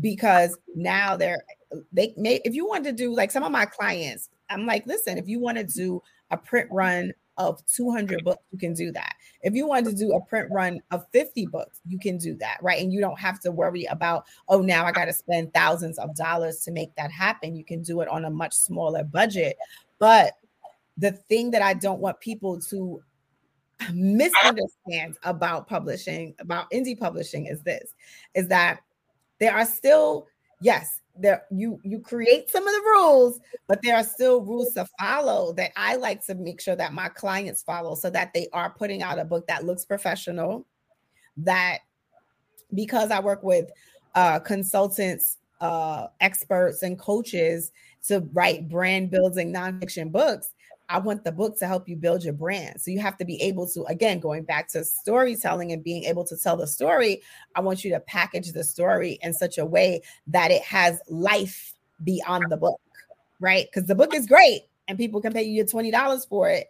[0.00, 1.42] because now they're
[1.92, 5.18] they may if you want to do like some of my clients i'm like listen
[5.18, 9.14] if you want to do a print run of 200 books, you can do that.
[9.42, 12.58] If you want to do a print run of 50 books, you can do that,
[12.62, 12.80] right?
[12.80, 16.14] And you don't have to worry about, oh, now I got to spend thousands of
[16.14, 17.56] dollars to make that happen.
[17.56, 19.56] You can do it on a much smaller budget.
[19.98, 20.34] But
[20.98, 23.02] the thing that I don't want people to
[23.94, 27.94] misunderstand about publishing, about indie publishing, is this
[28.34, 28.80] is that
[29.38, 30.26] there are still,
[30.60, 31.00] yes,
[31.50, 35.70] you you create some of the rules but there are still rules to follow that
[35.76, 39.18] i like to make sure that my clients follow so that they are putting out
[39.18, 40.66] a book that looks professional
[41.36, 41.78] that
[42.74, 43.70] because i work with
[44.14, 47.70] uh, consultants uh, experts and coaches
[48.06, 50.52] to write brand building nonfiction books
[50.90, 52.80] I want the book to help you build your brand.
[52.80, 56.24] So you have to be able to, again, going back to storytelling and being able
[56.24, 57.22] to tell the story.
[57.54, 61.74] I want you to package the story in such a way that it has life
[62.02, 62.80] beyond the book,
[63.38, 63.66] right?
[63.72, 66.66] Because the book is great and people can pay you $20 for it.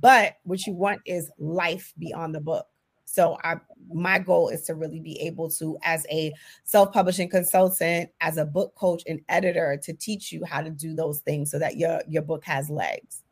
[0.00, 2.66] But what you want is life beyond the book.
[3.04, 3.56] So I
[3.92, 6.32] my goal is to really be able to, as a
[6.64, 11.20] self-publishing consultant, as a book coach and editor, to teach you how to do those
[11.20, 13.22] things so that your your book has legs.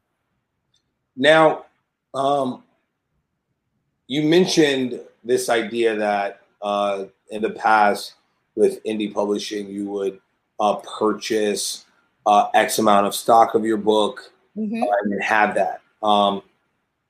[1.17, 1.65] Now,
[2.15, 2.63] um,
[4.07, 8.15] you mentioned this idea that uh, in the past
[8.55, 10.21] with indie publishing, you would
[10.61, 11.85] uh, purchase
[12.27, 14.83] uh, X amount of stock of your book mm-hmm.
[14.83, 15.81] and have that.
[16.03, 16.43] Um,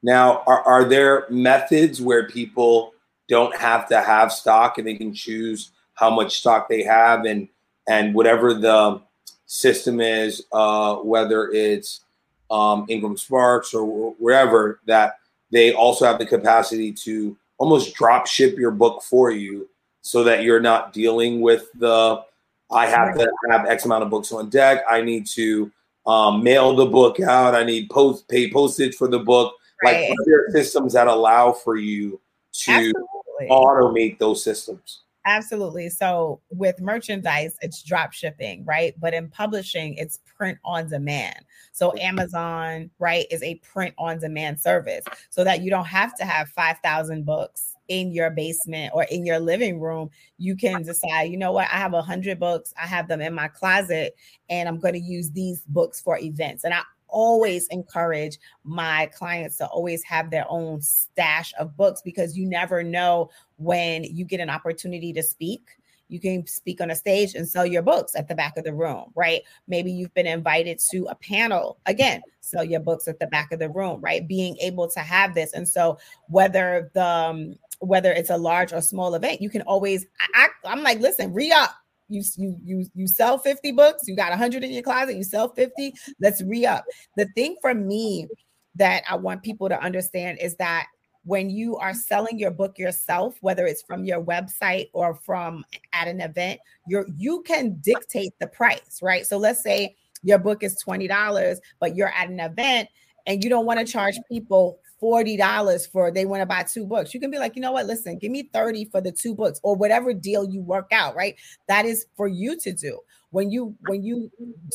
[0.03, 2.93] now, are, are there methods where people
[3.29, 7.49] don't have to have stock and they can choose how much stock they have and
[7.89, 9.01] and whatever the
[9.47, 12.01] system is, uh, whether it's
[12.51, 15.19] um, Ingram Sparks or wherever that
[15.51, 19.69] they also have the capacity to almost drop ship your book for you
[20.03, 22.23] so that you're not dealing with the
[22.71, 24.83] I have to have X amount of books on deck.
[24.91, 25.71] I need to
[26.07, 27.55] um, mail the book out.
[27.55, 29.55] I need post pay postage for the book.
[29.85, 30.09] Right.
[30.09, 32.21] Like there systems that allow for you
[32.53, 33.49] to Absolutely.
[33.51, 35.03] automate those systems.
[35.29, 35.91] Absolutely.
[35.91, 38.95] So with merchandise, it's drop shipping, right?
[38.99, 41.41] But in publishing, it's print on demand.
[41.73, 46.25] So Amazon, right, is a print on demand service so that you don't have to
[46.25, 50.11] have 5,000 books in your basement or in your living room.
[50.39, 53.35] You can decide, you know what, I have a hundred books, I have them in
[53.35, 54.15] my closet,
[54.49, 56.63] and I'm going to use these books for events.
[56.63, 62.37] And I always encourage my clients to always have their own stash of books because
[62.37, 65.71] you never know when you get an opportunity to speak
[66.09, 68.73] you can speak on a stage and sell your books at the back of the
[68.73, 69.43] room, right?
[69.67, 71.79] Maybe you've been invited to a panel.
[71.87, 74.27] Again, sell your books at the back of the room, right?
[74.27, 75.53] Being able to have this.
[75.53, 80.07] And so whether the um, whether it's a large or small event, you can always
[80.21, 81.75] I, I, I'm like, listen, re-up
[82.09, 85.49] you you you you sell 50 books you got 100 in your closet you sell
[85.49, 86.85] 50 let's re-up.
[87.17, 88.29] The thing for me
[88.75, 90.87] that i want people to understand is that
[91.25, 96.09] when you are selling your book yourself whether it's from your website or from at
[96.09, 99.27] an event you're you can dictate the price right?
[99.27, 102.89] So let's say your book is $20 but you're at an event
[103.27, 107.15] and you don't want to charge people $40 for they want to buy two books.
[107.15, 107.87] You can be like, you know what?
[107.87, 111.37] Listen, give me 30 for the two books or whatever deal you work out, right?
[111.69, 112.99] That is for you to do.
[113.31, 114.31] When you when you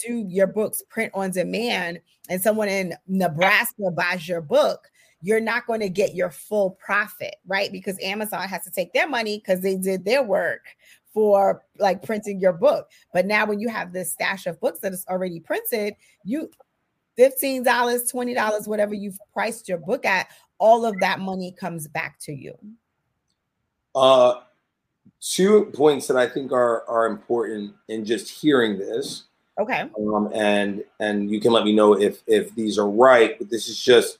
[0.05, 4.87] do your books print on demand and someone in Nebraska buys your book,
[5.21, 7.71] you're not going to get your full profit, right?
[7.71, 10.61] Because Amazon has to take their money because they did their work
[11.13, 12.87] for like printing your book.
[13.13, 16.49] But now when you have this stash of books that is already printed, you
[17.17, 22.33] $15, $20, whatever you've priced your book at, all of that money comes back to
[22.33, 22.57] you.
[23.93, 24.35] Uh
[25.21, 29.23] two points that I think are are important in just hearing this.
[29.59, 29.89] Okay.
[29.97, 33.67] Um, and and you can let me know if if these are right, but this
[33.67, 34.17] is just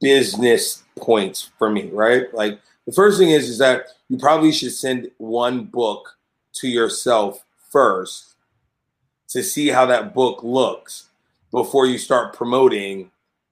[0.00, 2.32] business points for me, right?
[2.32, 6.16] Like the first thing is is that you probably should send one book
[6.54, 8.34] to yourself first
[9.28, 11.09] to see how that book looks
[11.50, 13.10] before you start promoting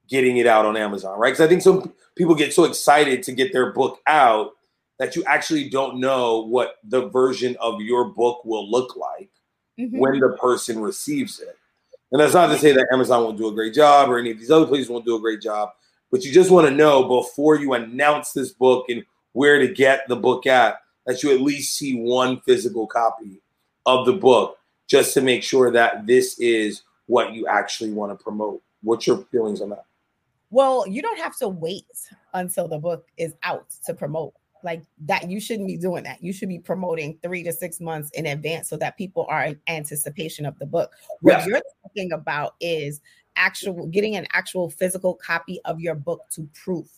[0.08, 1.30] getting it out on Amazon, right?
[1.30, 4.52] Because I think some people get so excited to get their book out
[4.98, 9.30] that you actually don't know what the version of your book will look like
[9.78, 9.98] mm-hmm.
[9.98, 11.56] when the person receives it.
[12.10, 14.38] And that's not to say that Amazon won't do a great job or any of
[14.38, 15.70] these other places won't do a great job,
[16.10, 20.08] but you just want to know before you announce this book and where to get
[20.08, 23.42] the book at that you at least see one physical copy
[23.86, 28.22] of the book just to make sure that this is what you actually want to
[28.22, 28.62] promote.
[28.82, 29.84] What's your feelings on that?
[30.50, 31.84] Well, you don't have to wait
[32.32, 34.32] until the book is out to promote.
[34.64, 36.22] Like that you shouldn't be doing that.
[36.22, 39.60] You should be promoting three to six months in advance so that people are in
[39.68, 40.92] anticipation of the book.
[41.20, 43.00] What you're talking about is
[43.36, 46.88] actual getting an actual physical copy of your book to proof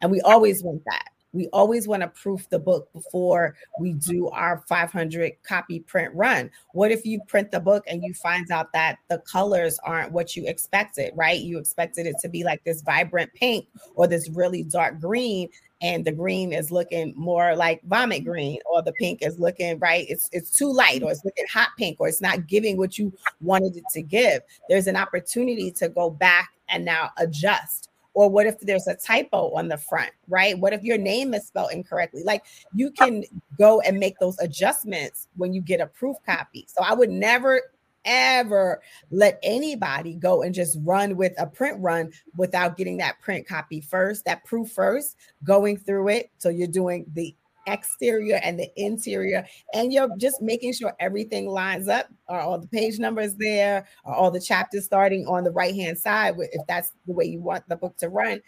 [0.00, 4.28] and we always want that we always want to proof the book before we do
[4.30, 6.50] our 500 copy print run.
[6.72, 10.34] What if you print the book and you find out that the colors aren't what
[10.34, 11.40] you expected, right?
[11.40, 15.50] You expected it to be like this vibrant pink or this really dark green
[15.82, 20.06] and the green is looking more like vomit green or the pink is looking right
[20.08, 23.12] it's it's too light or it's looking hot pink or it's not giving what you
[23.42, 27.85] wanted it to give there's an opportunity to go back and now adjust
[28.16, 30.58] or what if there's a typo on the front, right?
[30.58, 32.22] What if your name is spelled incorrectly?
[32.24, 32.44] Like
[32.74, 33.24] you can
[33.58, 36.66] go and make those adjustments when you get a proof copy.
[36.66, 37.60] So I would never
[38.06, 43.46] ever let anybody go and just run with a print run without getting that print
[43.46, 46.30] copy first, that proof first, going through it.
[46.38, 47.34] So you're doing the
[47.66, 52.06] exterior and the interior, and you're just making sure everything lines up.
[52.28, 53.86] Are all the page numbers there?
[54.04, 56.34] Are all the chapters starting on the right hand side?
[56.38, 58.40] If that's the way you want the book to run,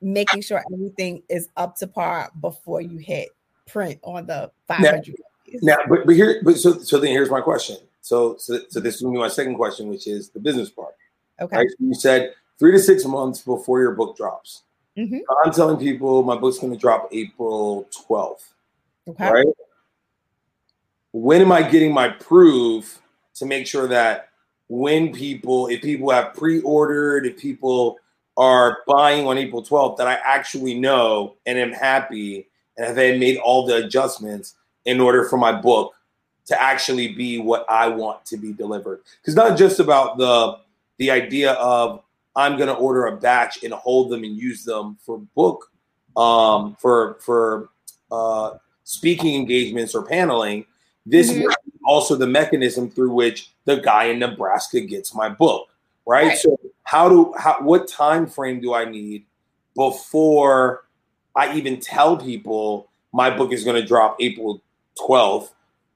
[0.00, 3.28] making sure everything is up to par before you hit
[3.66, 5.14] print on the 500.
[5.62, 7.76] Now, now but, but here, but so so then here's my question.
[8.00, 10.94] So so, so this is my second question, which is the business part.
[11.40, 11.56] Okay.
[11.56, 11.68] Right?
[11.78, 14.64] You said three to six months before your book drops.
[14.98, 15.18] Mm-hmm.
[15.44, 18.48] I'm telling people my book's going to drop April 12th.
[19.06, 19.30] Okay.
[19.30, 19.46] Right.
[21.12, 23.00] When am I getting my proof
[23.34, 24.30] to make sure that
[24.68, 27.98] when people, if people have pre-ordered, if people
[28.36, 33.38] are buying on April 12th, that I actually know and am happy and have made
[33.38, 35.94] all the adjustments in order for my book
[36.46, 39.00] to actually be what I want to be delivered.
[39.20, 40.58] Because not just about the
[40.98, 42.02] the idea of
[42.38, 45.72] I'm going to order a batch and hold them and use them for book,
[46.16, 47.70] um, for for
[48.12, 50.64] uh, speaking engagements or paneling.
[51.04, 51.48] This mm-hmm.
[51.48, 55.68] is also the mechanism through which the guy in Nebraska gets my book,
[56.06, 56.28] right?
[56.28, 56.38] right?
[56.38, 59.24] So how do how what time frame do I need
[59.74, 60.84] before
[61.34, 64.62] I even tell people my book is going to drop April
[64.96, 65.50] 12th?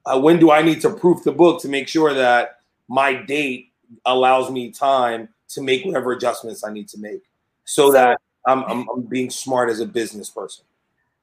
[0.05, 3.71] Uh, when do I need to proof the book to make sure that my date
[4.05, 7.23] allows me time to make whatever adjustments I need to make
[7.65, 10.65] so, that I'm, I'm, I'm being smart as a business person.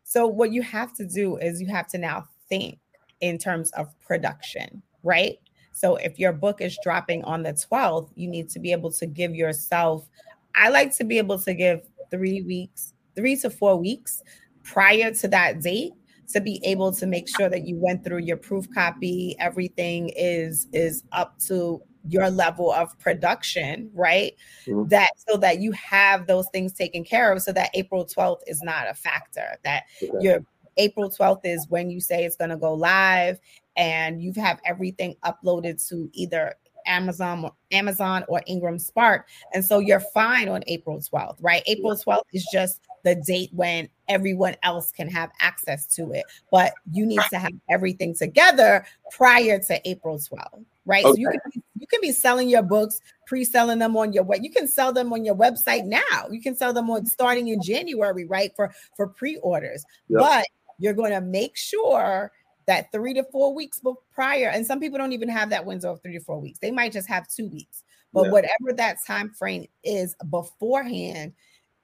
[0.05, 2.79] So what you have to do is you have to now think
[3.21, 5.39] in terms of production, right?
[5.73, 9.07] So if your book is dropping on the 12th, you need to be able to
[9.07, 10.09] give yourself,
[10.55, 14.23] I like to be able to give three weeks, three to four weeks
[14.63, 15.93] prior to that date
[16.33, 20.69] to be able to make sure that you went through your proof copy everything is
[20.73, 24.33] is up to your level of production, right?
[24.67, 24.89] Mm-hmm.
[24.89, 28.63] That so that you have those things taken care of so that April 12th is
[28.63, 29.57] not a factor.
[29.65, 30.13] That okay.
[30.21, 30.45] your
[30.77, 33.39] April 12th is when you say it's going to go live
[33.77, 36.55] and you have everything uploaded to either
[36.87, 41.63] Amazon or Amazon or Ingram Spark and so you're fine on April 12th, right?
[41.67, 46.73] April 12th is just the date when everyone else can have access to it, but
[46.93, 50.65] you need to have everything together prior to April 12th.
[50.87, 51.05] Right?
[51.05, 51.13] Okay.
[51.13, 54.41] So you can be, you can be selling your books, pre-selling them on your web.
[54.43, 56.29] You can sell them on your website now.
[56.31, 58.53] You can sell them on starting in January, right?
[58.57, 59.85] For for pre-orders.
[60.09, 60.21] Yep.
[60.21, 60.45] But
[60.79, 62.33] you're going to make sure
[62.67, 63.81] that three to four weeks
[64.13, 66.59] prior, and some people don't even have that window of three to four weeks.
[66.61, 67.83] They might just have two weeks.
[68.13, 71.33] But whatever that time frame is beforehand,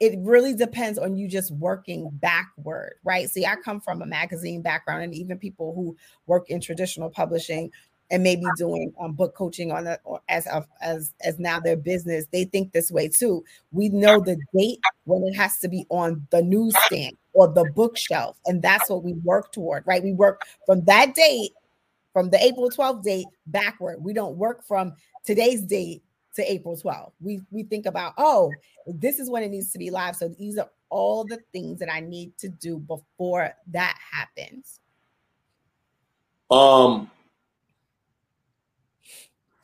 [0.00, 3.30] it really depends on you just working backward, right?
[3.30, 7.70] See, I come from a magazine background, and even people who work in traditional publishing
[8.10, 9.86] and maybe doing um, book coaching on
[10.28, 10.46] as
[10.80, 13.44] as as now their business, they think this way too.
[13.72, 18.36] We know the date when it has to be on the newsstand or the bookshelf,
[18.46, 20.02] and that's what we work toward, right?
[20.02, 21.52] We work from that date,
[22.12, 24.02] from the April 12th date backward.
[24.02, 24.94] We don't work from
[25.24, 26.02] today's date
[26.36, 27.12] to April 12th.
[27.20, 28.52] We we think about, oh,
[28.86, 30.16] this is when it needs to be live.
[30.16, 34.78] So these are all the things that I need to do before that happens.
[36.48, 37.10] Um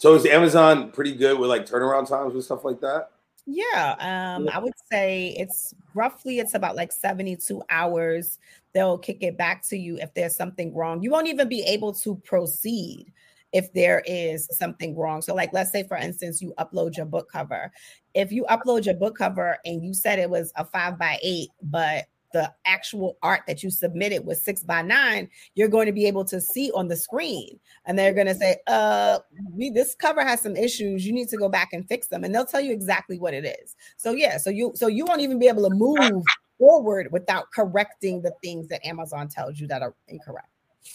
[0.02, 3.10] so is Amazon pretty good with like turnaround times and stuff like that?
[3.46, 8.40] Yeah, um, I would say it's roughly it's about like 72 hours.
[8.72, 11.04] They'll kick it back to you if there's something wrong.
[11.04, 13.12] You won't even be able to proceed
[13.52, 15.22] if there is something wrong.
[15.22, 17.70] So, like, let's say, for instance, you upload your book cover.
[18.12, 21.50] If you upload your book cover and you said it was a five by eight,
[21.62, 26.06] but the actual art that you submitted was six by nine, you're going to be
[26.06, 27.58] able to see on the screen.
[27.86, 29.18] And they're going to say, uh,
[29.52, 31.06] we, this cover has some issues.
[31.06, 32.24] You need to go back and fix them.
[32.24, 33.76] And they'll tell you exactly what it is.
[33.96, 36.22] So yeah, so you so you won't even be able to move
[36.58, 40.48] forward without correcting the things that Amazon tells you that are incorrect.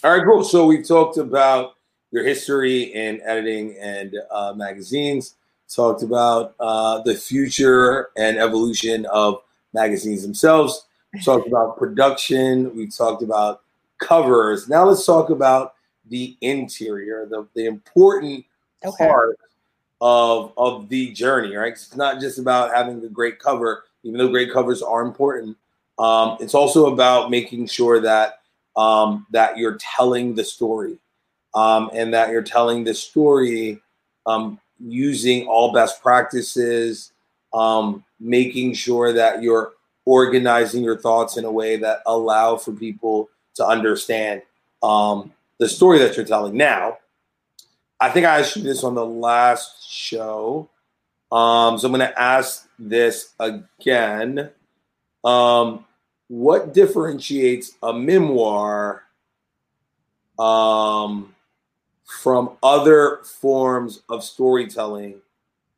[0.04, 0.44] All right, cool.
[0.44, 1.74] So we've talked about
[2.12, 5.36] your history in editing and uh, magazines.
[5.70, 9.42] Talked about uh, the future and evolution of
[9.74, 10.87] magazines themselves.
[11.24, 12.76] Talked about production.
[12.76, 13.62] We talked about
[14.00, 14.68] covers.
[14.70, 15.76] Now let's talk about
[16.10, 18.46] the interior, the, the important
[18.86, 19.08] okay.
[19.08, 19.40] part
[20.02, 21.56] of of the journey.
[21.56, 21.74] Right?
[21.74, 25.58] It's not just about having a great cover, even though great covers are important.
[26.00, 28.42] Um, it's also about making sure that
[28.76, 31.00] um, that you're telling the story
[31.56, 33.82] um, and that you're telling the story
[34.28, 37.12] um, using all best practices,
[37.54, 39.74] um, making sure that you're
[40.08, 44.42] organizing your thoughts in a way that allow for people to understand
[44.82, 46.56] um, the story that you're telling.
[46.56, 47.00] Now,
[48.00, 50.70] I think I asked you this on the last show,
[51.30, 54.50] um, so I'm going to ask this again.
[55.26, 55.84] Um,
[56.30, 59.04] what differentiates a memoir
[60.40, 61.36] um,
[62.06, 65.16] from other forms of storytelling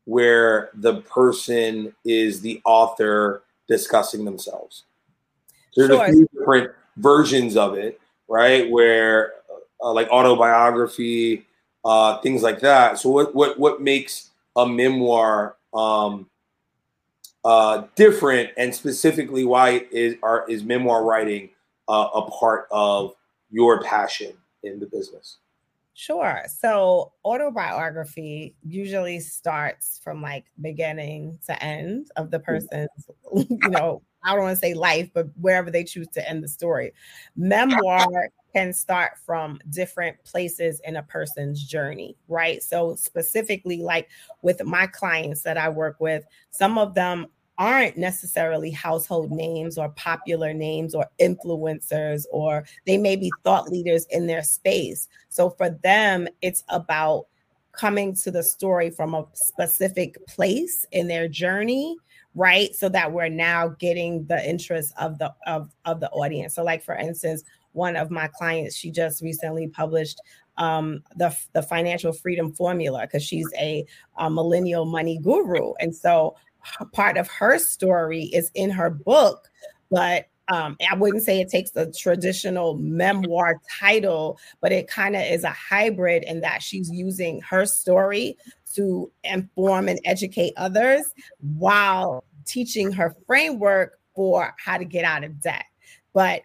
[0.05, 4.83] where the person is the author discussing themselves.
[5.75, 6.03] There's sure.
[6.03, 8.69] a few different versions of it, right?
[8.69, 9.33] Where
[9.81, 11.45] uh, like autobiography,
[11.85, 12.99] uh, things like that.
[12.99, 16.29] So what what what makes a memoir um,
[17.45, 21.49] uh, different, and specifically why is are, is memoir writing
[21.87, 23.15] uh, a part of
[23.51, 25.37] your passion in the business?
[25.99, 26.45] Sure.
[26.47, 32.45] So autobiography usually starts from like beginning to end of the mm.
[32.45, 32.87] person's,
[33.33, 36.47] you know, I don't want to say life, but wherever they choose to end the
[36.47, 36.93] story.
[37.35, 42.63] Memoir can start from different places in a person's journey, right?
[42.63, 44.07] So, specifically, like
[44.41, 47.27] with my clients that I work with, some of them
[47.59, 54.07] aren't necessarily household names or popular names or influencers, or they may be thought leaders
[54.09, 55.07] in their space.
[55.27, 57.27] So for them, it's about
[57.73, 61.95] coming to the story from a specific place in their journey
[62.35, 62.75] right?
[62.75, 66.55] So that we're now getting the interest of the of, of the audience.
[66.55, 67.43] So like for instance
[67.73, 70.21] one of my clients she just recently published
[70.57, 73.85] um, the the financial freedom formula because she's a,
[74.17, 75.73] a millennial money guru.
[75.79, 76.35] And so
[76.93, 79.49] part of her story is in her book,
[79.89, 85.21] but um, I wouldn't say it takes the traditional memoir title, but it kind of
[85.21, 88.35] is a hybrid in that she's using her story
[88.73, 95.39] to inform and educate others while teaching her framework for how to get out of
[95.39, 95.65] debt.
[96.13, 96.41] But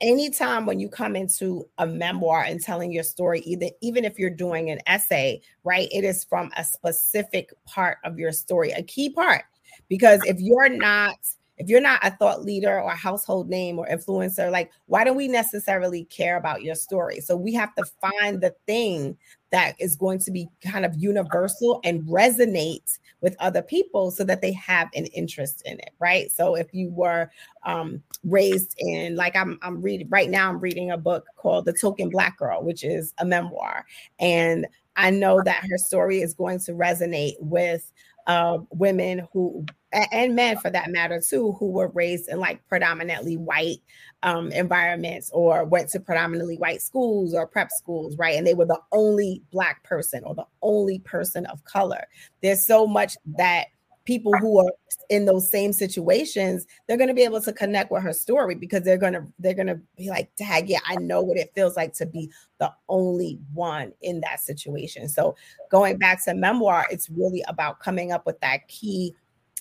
[0.00, 4.30] anytime when you come into a memoir and telling your story either even if you're
[4.30, 9.10] doing an essay right it is from a specific part of your story a key
[9.10, 9.42] part
[9.90, 11.16] because if you're not
[11.58, 15.12] if you're not a thought leader or a household name or influencer, like why do
[15.12, 17.20] we necessarily care about your story?
[17.20, 19.18] So we have to find the thing
[19.50, 24.40] that is going to be kind of universal and resonate with other people so that
[24.40, 26.30] they have an interest in it, right?
[26.30, 27.30] So if you were
[27.66, 31.74] um, raised in, like I'm, I'm reading right now, I'm reading a book called The
[31.74, 33.84] Token Black Girl, which is a memoir,
[34.18, 34.66] and
[34.96, 37.92] I know that her story is going to resonate with
[38.26, 43.36] uh, women who and men for that matter too who were raised in like predominantly
[43.36, 43.78] white
[44.22, 48.36] um, environments or went to predominantly white schools or prep schools right?
[48.36, 52.04] And they were the only black person or the only person of color.
[52.42, 53.66] There's so much that
[54.04, 54.72] people who are
[55.10, 58.82] in those same situations they're going to be able to connect with her story because
[58.82, 61.76] they're going to they're going to be like dad yeah i know what it feels
[61.76, 62.28] like to be
[62.60, 65.08] the only one in that situation.
[65.08, 65.34] So
[65.70, 69.16] going back to memoir it's really about coming up with that key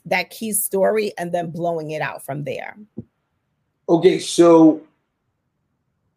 [0.05, 2.77] that key story and then blowing it out from there
[3.87, 4.81] okay so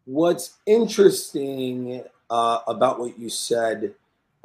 [0.05, 3.93] what's interesting uh, about what you said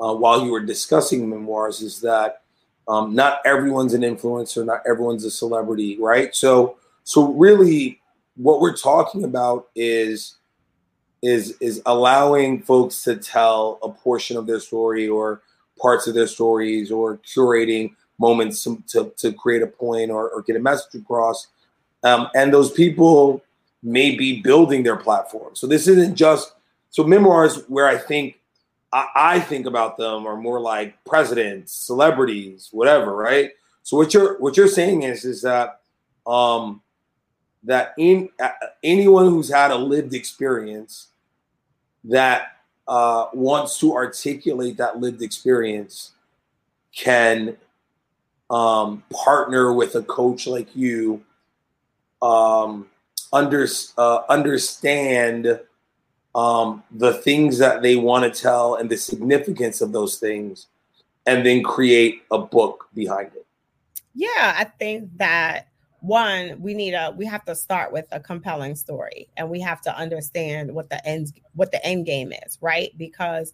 [0.01, 2.43] uh, while you were discussing memoirs is that
[2.89, 6.35] um, not everyone's an influencer, not everyone's a celebrity, right?
[6.35, 8.01] So, so really,
[8.37, 10.37] what we're talking about is
[11.21, 15.43] is is allowing folks to tell a portion of their story or
[15.79, 20.43] parts of their stories or curating moments to, to, to create a point or, or,
[20.43, 21.47] get a message across.
[22.03, 23.43] Um, and those people
[23.83, 25.55] may be building their platform.
[25.55, 26.53] So this isn't just
[26.91, 28.39] so memoirs where I think
[28.93, 33.53] I, I think about them are more like presidents, celebrities, whatever, right?
[33.83, 35.81] So what you're what you're saying is is that
[36.27, 36.83] um,
[37.65, 38.51] that in uh,
[38.83, 41.09] anyone who's had a lived experience
[42.05, 46.13] that uh, wants to articulate that lived experience
[46.95, 47.57] can
[48.51, 51.23] um, partner with a coach like you,
[52.23, 52.87] um,
[53.33, 55.61] under, uh, understand
[56.35, 60.67] um, the things that they want to tell and the significance of those things,
[61.27, 63.47] and then create a book behind it.
[64.15, 65.69] Yeah, I think that
[66.01, 69.81] one we need a we have to start with a compelling story and we have
[69.81, 73.53] to understand what the end what the end game is right because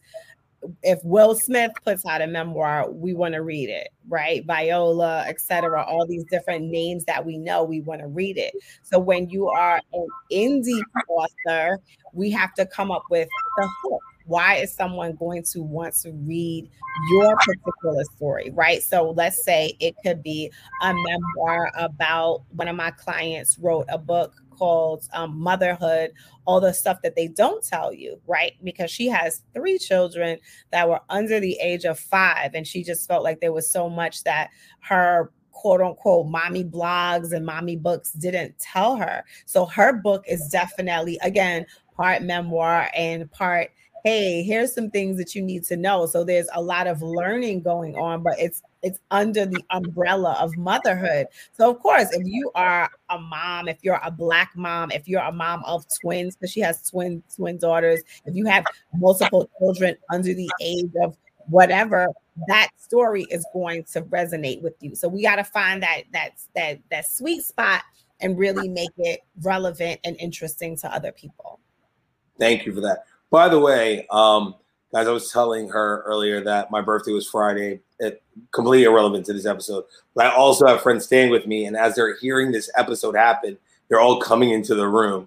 [0.82, 4.44] if Will Smith puts out a memoir, we want to read it, right?
[4.46, 5.84] Viola, etc.
[5.84, 8.54] All these different names that we know, we want to read it.
[8.82, 11.78] So when you are an indie author,
[12.12, 14.02] we have to come up with the hook.
[14.26, 16.70] Why is someone going to want to read
[17.10, 18.82] your particular story, right?
[18.82, 20.50] So let's say it could be
[20.80, 26.12] a memoir about one of my clients wrote a book called um, motherhood,
[26.46, 28.52] all the stuff that they don't tell you, right?
[28.62, 30.38] Because she has three children
[30.70, 33.88] that were under the age of five, and she just felt like there was so
[33.88, 34.50] much that
[34.80, 39.24] her quote unquote mommy blogs and mommy books didn't tell her.
[39.46, 41.64] So her book is definitely, again,
[41.96, 43.70] part memoir and part
[44.04, 46.04] hey here's some things that you need to know.
[46.04, 50.54] So there's a lot of learning going on but it's it's under the umbrella of
[50.58, 51.26] motherhood.
[51.52, 55.22] So of course if you are a mom if you're a black mom if you're
[55.22, 59.96] a mom of twins because she has twin twin daughters if you have multiple children
[60.12, 61.16] under the age of
[61.48, 62.06] whatever
[62.46, 64.94] that story is going to resonate with you.
[64.94, 67.82] So we got to find that that that that sweet spot
[68.20, 71.58] and really make it relevant and interesting to other people.
[72.38, 74.54] Thank you for that by the way, um,
[74.92, 77.80] guys, I was telling her earlier that my birthday was Friday.
[77.98, 78.22] It
[78.52, 79.86] completely irrelevant to this episode.
[80.14, 83.58] But I also have friends staying with me, and as they're hearing this episode happen,
[83.88, 85.26] they're all coming into the room.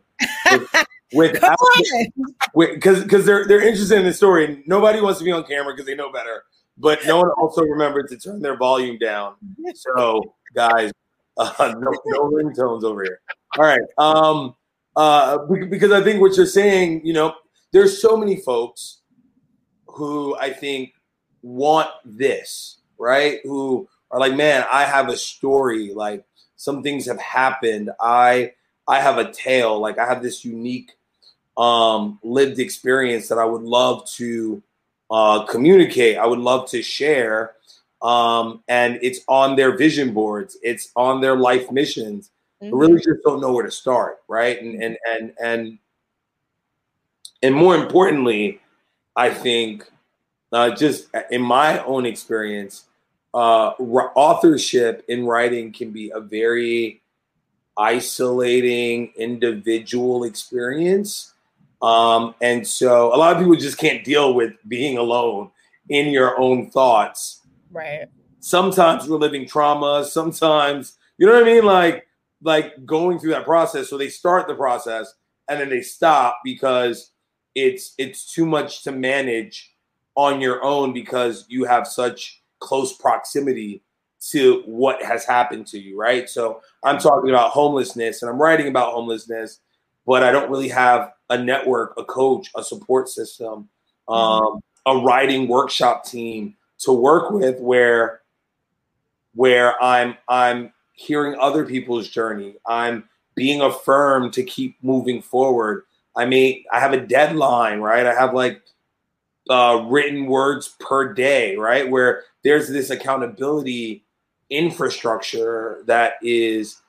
[1.11, 1.33] With,
[2.55, 4.63] because because they're they're interested in the story.
[4.67, 6.45] Nobody wants to be on camera because they know better,
[6.77, 9.35] but no one also remembered to turn their volume down.
[9.75, 10.93] So, guys,
[11.37, 13.19] uh, no, no ringtones over here.
[13.57, 14.55] All right, um,
[14.95, 15.39] uh,
[15.69, 17.35] because I think what you're saying, you know,
[17.71, 18.99] there's so many folks
[19.87, 20.93] who I think
[21.41, 23.39] want this, right?
[23.43, 25.93] Who are like, man, I have a story.
[25.93, 27.91] Like some things have happened.
[27.99, 28.53] I
[28.87, 29.79] I have a tale.
[29.79, 30.93] Like I have this unique
[31.57, 34.61] um, lived experience that I would love to
[35.09, 36.17] uh, communicate.
[36.17, 37.53] I would love to share.
[38.01, 40.57] Um, and it's on their vision boards.
[40.61, 42.31] It's on their life missions.
[42.61, 42.75] Mm-hmm.
[42.75, 44.59] really just don't know where to start, right?
[44.59, 45.79] And and and and
[47.41, 48.59] and more importantly,
[49.15, 49.89] I think
[50.51, 52.85] uh, just in my own experience,
[53.33, 53.71] uh,
[54.15, 57.01] authorship in writing can be a very
[57.77, 61.33] isolating individual experience.
[61.81, 65.51] Um, and so a lot of people just can't deal with being alone
[65.89, 67.41] in your own thoughts.
[67.71, 68.07] Right.
[68.39, 70.05] Sometimes we're living trauma.
[70.05, 71.65] Sometimes, you know what I mean?
[71.65, 72.07] Like,
[72.41, 73.89] like going through that process.
[73.89, 75.13] So they start the process
[75.47, 77.11] and then they stop because
[77.57, 79.73] it's it's too much to manage
[80.15, 83.83] on your own because you have such close proximity
[84.29, 86.29] to what has happened to you, right?
[86.29, 89.59] So I'm talking about homelessness and I'm writing about homelessness,
[90.05, 93.69] but I don't really have a network, a coach, a support system,
[94.07, 94.13] mm-hmm.
[94.13, 98.21] um, a writing workshop team to work with where
[99.33, 102.55] where I'm I'm hearing other people's journey.
[102.67, 105.83] I'm being affirmed to keep moving forward.
[106.17, 108.05] I mean, I have a deadline, right?
[108.05, 108.61] I have like
[109.49, 111.89] uh, written words per day, right?
[111.89, 114.03] Where there's this accountability
[114.49, 116.81] infrastructure that is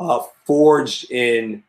[0.00, 1.62] uh, forged in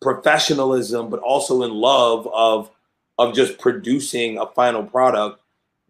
[0.00, 2.70] professionalism, but also in love of
[3.18, 5.40] of just producing a final product.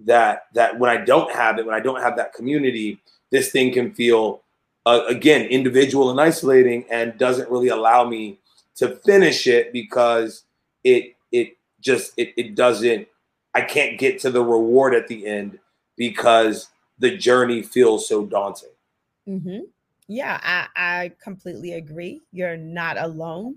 [0.01, 2.99] That that when I don't have it, when I don't have that community,
[3.31, 4.43] this thing can feel
[4.87, 8.39] uh, again individual and isolating, and doesn't really allow me
[8.77, 10.45] to finish it because
[10.87, 13.09] it it just it, it doesn't
[13.55, 15.59] I can't get to the reward at the end
[15.97, 16.69] because
[16.99, 18.71] the journey feels so daunting.
[19.29, 19.61] Mm-hmm.
[20.09, 22.21] Yeah, I, I completely agree.
[22.33, 23.57] You're not alone.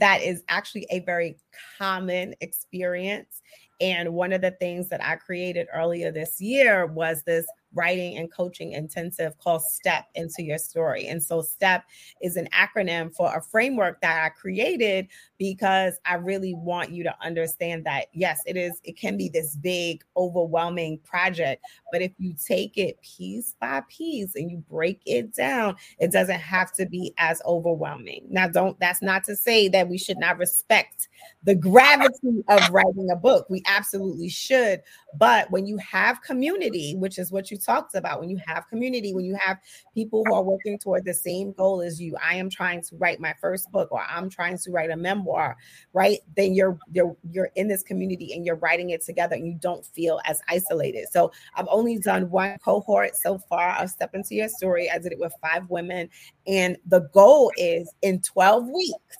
[0.00, 1.36] That is actually a very
[1.78, 3.42] common experience.
[3.80, 8.32] And one of the things that I created earlier this year was this writing and
[8.32, 11.06] coaching intensive called Step into Your Story.
[11.06, 11.84] And so, STEP
[12.20, 15.08] is an acronym for a framework that I created
[15.38, 19.56] because I really want you to understand that, yes, it is, it can be this
[19.56, 21.64] big, overwhelming project.
[21.90, 26.40] But if you take it piece by piece and you break it down, it doesn't
[26.40, 28.26] have to be as overwhelming.
[28.30, 31.08] Now, don't, that's not to say that we should not respect
[31.44, 33.46] the gravity of writing a book.
[33.50, 34.82] We absolutely should.
[35.18, 39.14] But when you have community, which is what you talked about, when you have community,
[39.14, 39.58] when you have
[39.94, 43.20] people who are working toward the same goal as you, I am trying to write
[43.20, 45.56] my first book or I'm trying to write a memoir,
[45.92, 46.20] right?
[46.36, 49.84] Then you're you're you're in this community and you're writing it together and you don't
[49.84, 51.08] feel as isolated.
[51.10, 53.70] So I've only done one cohort so far.
[53.70, 54.90] I'll step into your story.
[54.90, 56.08] I did it with five women.
[56.46, 59.16] And the goal is in 12 weeks,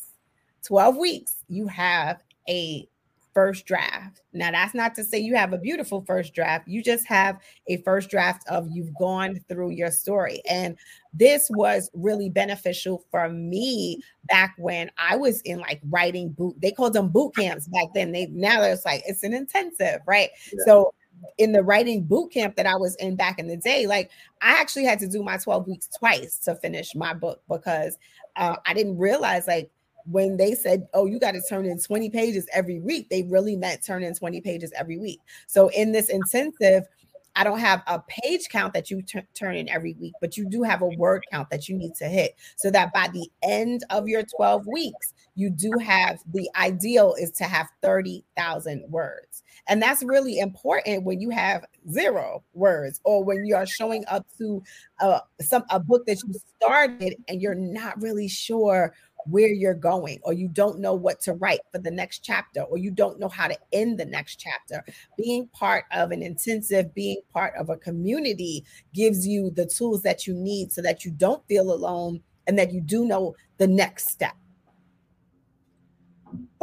[0.64, 2.88] 12 weeks, you have a
[3.34, 4.22] first draft.
[4.32, 6.68] Now, that's not to say you have a beautiful first draft.
[6.68, 10.42] You just have a first draft of you've gone through your story.
[10.48, 10.76] And
[11.12, 16.60] this was really beneficial for me back when I was in like writing boot.
[16.60, 18.12] They called them boot camps back then.
[18.12, 20.30] They now it's like it's an intensive, right?
[20.52, 20.64] Yeah.
[20.64, 20.94] So
[21.38, 24.10] in the writing boot camp that I was in back in the day, like
[24.40, 27.98] I actually had to do my 12 weeks twice to finish my book because
[28.36, 29.70] uh, I didn't realize like
[30.07, 33.57] when they said, Oh, you got to turn in 20 pages every week, they really
[33.57, 35.20] meant turn in 20 pages every week.
[35.46, 36.84] So in this intensive,
[37.34, 40.48] I don't have a page count that you t- turn in every week, but you
[40.48, 43.84] do have a word count that you need to hit so that by the end
[43.90, 49.42] of your 12 weeks, you do have the ideal is to have 30,000 words.
[49.68, 54.26] And that's really important when you have zero words or when you are showing up
[54.38, 54.62] to
[55.00, 58.92] uh, some a book that you started and you're not really sure
[59.26, 62.78] where you're going or you don't know what to write for the next chapter or
[62.78, 64.84] you don't know how to end the next chapter.
[65.16, 68.64] Being part of an intensive being part of a community
[68.94, 72.72] gives you the tools that you need so that you don't feel alone and that
[72.72, 74.34] you do know the next step.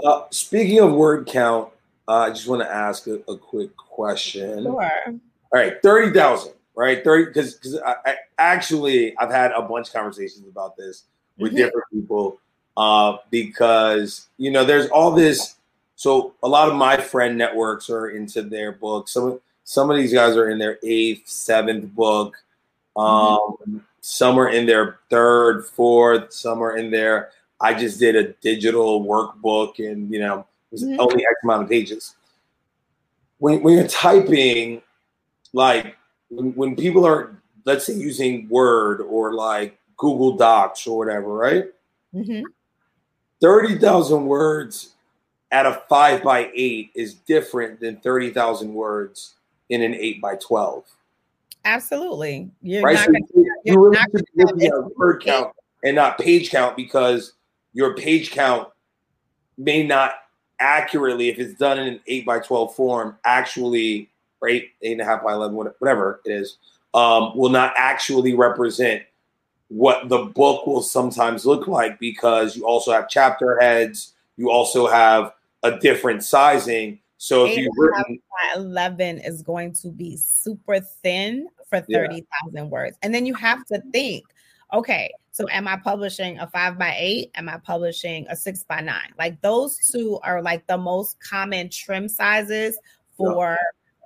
[0.03, 1.69] Uh, speaking of word count
[2.07, 4.63] uh, i just want to ask a, a quick question.
[4.63, 4.73] Sure.
[4.73, 5.19] all
[5.53, 7.03] right 30000 right?
[7.03, 11.03] 30 because I, I, actually i've had a bunch of conversations about this
[11.37, 11.57] with mm-hmm.
[11.57, 12.39] different people
[12.79, 15.55] uh, because you know there's all this.
[15.95, 19.11] So a lot of my friend networks are into their books.
[19.11, 22.37] Some some of these guys are in their eighth, seventh book.
[22.95, 23.77] Um, mm-hmm.
[23.99, 26.31] Some are in their third, fourth.
[26.31, 27.31] Some are in their.
[27.59, 31.01] I just did a digital workbook, and you know, it was mm-hmm.
[31.01, 32.15] only X amount of pages.
[33.39, 34.81] When when you're typing,
[35.51, 35.97] like
[36.29, 41.65] when, when people are, let's say, using Word or like Google Docs or whatever, right?
[42.15, 42.43] Mm-hmm
[43.41, 44.93] 30,000 words
[45.51, 49.35] at a five by eight is different than 30,000 words
[49.69, 50.83] in an eight by 12.
[51.65, 52.49] Absolutely.
[52.61, 52.95] You're right?
[52.95, 56.75] not so gonna, you really should be looking at word count and not page count
[56.75, 57.33] because
[57.73, 58.69] your page count
[59.57, 60.13] may not
[60.59, 64.09] accurately, if it's done in an eight by 12 form, actually,
[64.41, 66.57] right, eight and a half by 11, whatever it is,
[66.93, 69.03] um, will not actually represent
[69.69, 74.87] what the book will sometimes look like because you also have chapter heads, you also
[74.87, 76.99] have a different sizing.
[77.17, 78.19] So if you written
[78.55, 82.63] 11 is going to be super thin for 30,000 yeah.
[82.63, 82.97] words.
[83.01, 84.23] And then you have to think,
[84.73, 87.31] okay, so am I publishing a five by eight?
[87.35, 89.13] Am I publishing a six by nine?
[89.17, 92.77] Like those two are like the most common trim sizes
[93.15, 93.57] for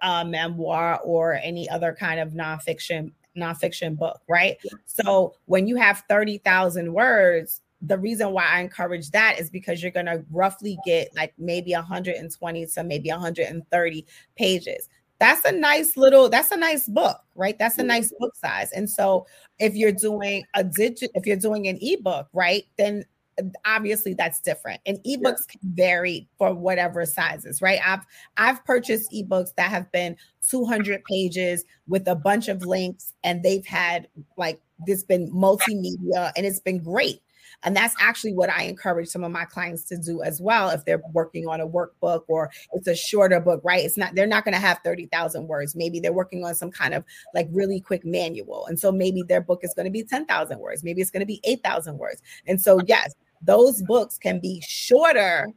[0.04, 0.22] yeah.
[0.22, 4.58] a memoir or any other kind of nonfiction nonfiction book, right?
[4.64, 4.72] Yeah.
[4.86, 9.92] So when you have 30,000 words, the reason why I encourage that is because you're
[9.92, 14.06] going to roughly get like maybe 120 to maybe 130
[14.38, 14.90] pages.
[15.20, 17.58] That's a nice little, that's a nice book, right?
[17.58, 18.72] That's a nice book size.
[18.72, 19.26] And so
[19.60, 23.06] if you're doing a digit, if you're doing an ebook, right, then
[23.66, 24.82] obviously that's different.
[24.86, 25.60] And ebooks yeah.
[25.60, 27.80] can vary for whatever sizes right?
[27.86, 28.06] I've
[28.38, 30.16] i've purchased ebooks that have been
[30.48, 34.08] 200 pages with a bunch of links and they've had
[34.38, 37.22] like this been multimedia and it's been great
[37.64, 40.86] and that's actually what I encourage some of my clients to do as well if
[40.86, 43.84] they're working on a workbook or it's a shorter book, right?
[43.84, 45.76] It's not, they're not going to have 30,000 words.
[45.76, 47.04] Maybe they're working on some kind of
[47.34, 48.66] like really quick manual.
[48.68, 50.84] And so maybe their book is going to be 10,000 words.
[50.84, 52.22] Maybe it's going to be 8,000 words.
[52.48, 55.48] And so, yes, those books can be shorter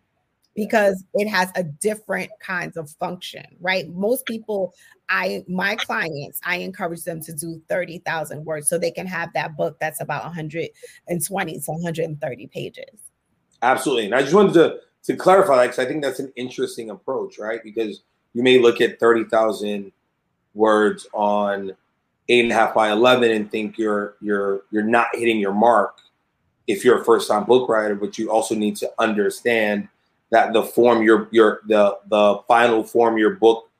[0.56, 3.88] because it has a different kinds of function, right?
[3.94, 4.74] Most people,
[5.08, 9.56] I my clients, I encourage them to do 30,000 words so they can have that
[9.56, 12.84] book that's about 120 to 130 pages.
[13.62, 14.06] Absolutely.
[14.06, 17.38] And I just wanted to to clarify that because I think that's an interesting approach,
[17.38, 17.62] right?
[17.62, 18.02] Because
[18.32, 19.92] you may look at 30,000
[20.54, 21.76] words on
[22.28, 25.98] eight and a half by 11 and think you're you're you're not hitting your mark
[26.66, 29.88] if you're a first time book writer, but you also need to understand
[30.30, 33.70] that the form your your the the final form your book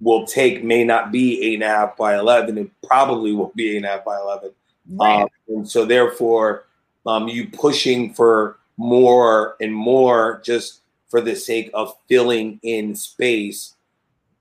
[0.00, 2.58] will take may not be eight and a half by eleven.
[2.58, 4.52] It probably will be eight and a half by eleven.
[4.88, 5.22] Right.
[5.22, 6.66] Um, and so therefore,
[7.06, 13.74] um, you pushing for more and more just for the sake of filling in space,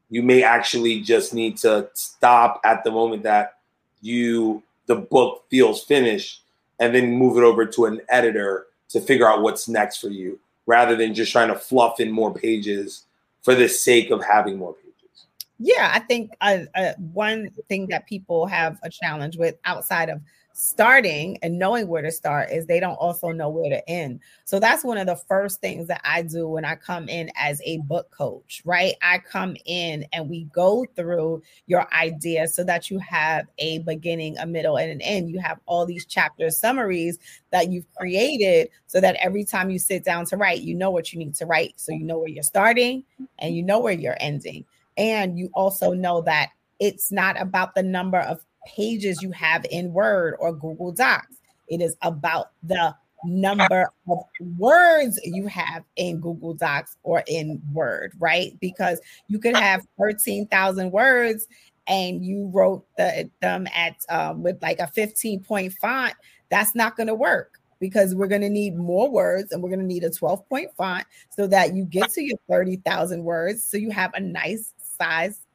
[0.10, 3.58] you may actually just need to stop at the moment that
[4.02, 6.44] you the book feels finished
[6.80, 10.40] and then move it over to an editor to figure out what's next for you
[10.68, 13.06] rather than just trying to fluff in more pages
[13.42, 15.26] for the sake of having more pages.
[15.58, 20.22] Yeah, I think uh, uh, one thing that people have a challenge with outside of
[20.60, 24.20] starting and knowing where to start is they don't also know where to end.
[24.44, 27.62] So that's one of the first things that I do when I come in as
[27.64, 28.96] a book coach, right?
[29.04, 34.40] I come in and we go through your idea so that you have a beginning,
[34.40, 35.30] a middle, and an end.
[35.30, 37.20] You have all these chapter summaries
[37.52, 41.14] that you've created so that every time you sit down to write, you know what
[41.14, 41.74] you need to write.
[41.76, 43.04] So you know where you're starting
[43.38, 44.66] and you know where you're ending.
[44.98, 46.50] And you also know that
[46.80, 51.38] it's not about the number of pages you have in Word or Google Docs.
[51.68, 52.96] It is about the
[53.26, 54.20] number of
[54.58, 58.58] words you have in Google Docs or in Word, right?
[58.60, 61.48] Because you could have 13,000 words
[61.88, 66.14] and you wrote the, them at um, with like a 15 point font.
[66.50, 69.80] That's not going to work because we're going to need more words and we're going
[69.80, 73.64] to need a 12 point font so that you get to your 30,000 words.
[73.64, 75.47] So you have a nice size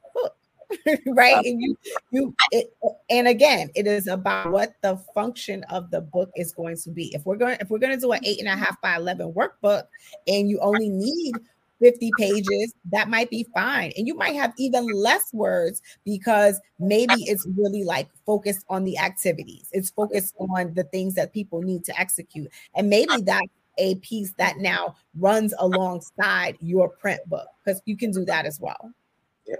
[1.07, 1.45] right?
[1.45, 1.77] And you
[2.11, 2.75] you it,
[3.09, 7.13] and again it is about what the function of the book is going to be.
[7.13, 9.33] If we're going if we're going to do an eight and a half by 11
[9.33, 9.83] workbook
[10.27, 11.35] and you only need
[11.83, 13.91] 50 pages that might be fine.
[13.97, 18.97] And you might have even less words because maybe it's really like focused on the
[18.97, 19.67] activities.
[19.73, 22.49] It's focused on the things that people need to execute.
[22.75, 23.47] And maybe that's
[23.77, 28.59] a piece that now runs alongside your print book because you can do that as
[28.61, 28.93] well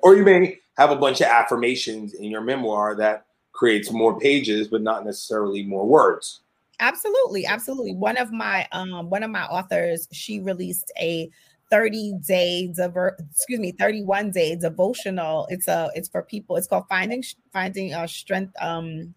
[0.02, 4.68] or you may have a bunch of affirmations in your memoir that creates more pages,
[4.68, 6.42] but not necessarily more words.
[6.80, 7.94] Absolutely, absolutely.
[7.94, 11.30] One of my um one of my authors, she released a
[11.72, 16.84] 30 day diver, excuse me 31 day devotional it's a it's for people it's called
[16.88, 19.14] finding finding uh strength um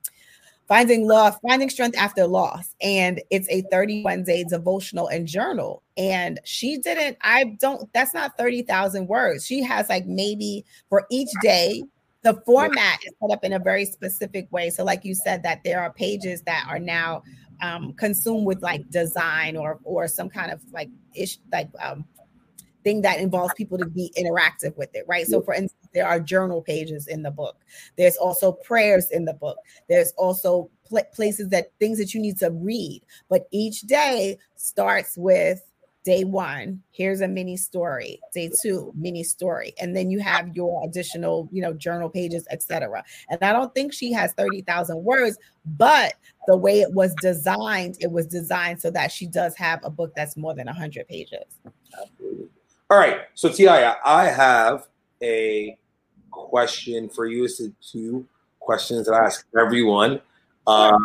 [0.68, 2.74] finding love finding strength after loss.
[2.80, 5.82] And it's a 31 day devotional and journal.
[5.96, 9.46] And she didn't i don't that's not 30,000 words.
[9.46, 11.82] She has like maybe for each day
[12.22, 14.70] the format is set up in a very specific way.
[14.70, 17.22] So like you said that there are pages that are now
[17.62, 22.04] um, consumed with like design or or some kind of like ish like um,
[22.86, 25.26] thing that involves people to be interactive with it, right?
[25.26, 27.56] So, for instance, there are journal pages in the book.
[27.98, 29.56] There's also prayers in the book.
[29.88, 33.02] There's also pl- places that things that you need to read.
[33.28, 35.60] But each day starts with
[36.04, 40.86] day one here's a mini story day two mini story and then you have your
[40.86, 46.12] additional you know journal pages etc and i don't think she has 30,000 words but
[46.46, 50.12] the way it was designed it was designed so that she does have a book
[50.14, 51.42] that's more than 100 pages
[52.00, 52.48] Absolutely.
[52.88, 53.22] All right.
[53.34, 54.86] So Ti, I have
[55.20, 55.76] a
[56.30, 57.44] question for you.
[57.44, 58.26] It's two
[58.60, 60.20] questions that I ask everyone
[60.66, 60.98] uh,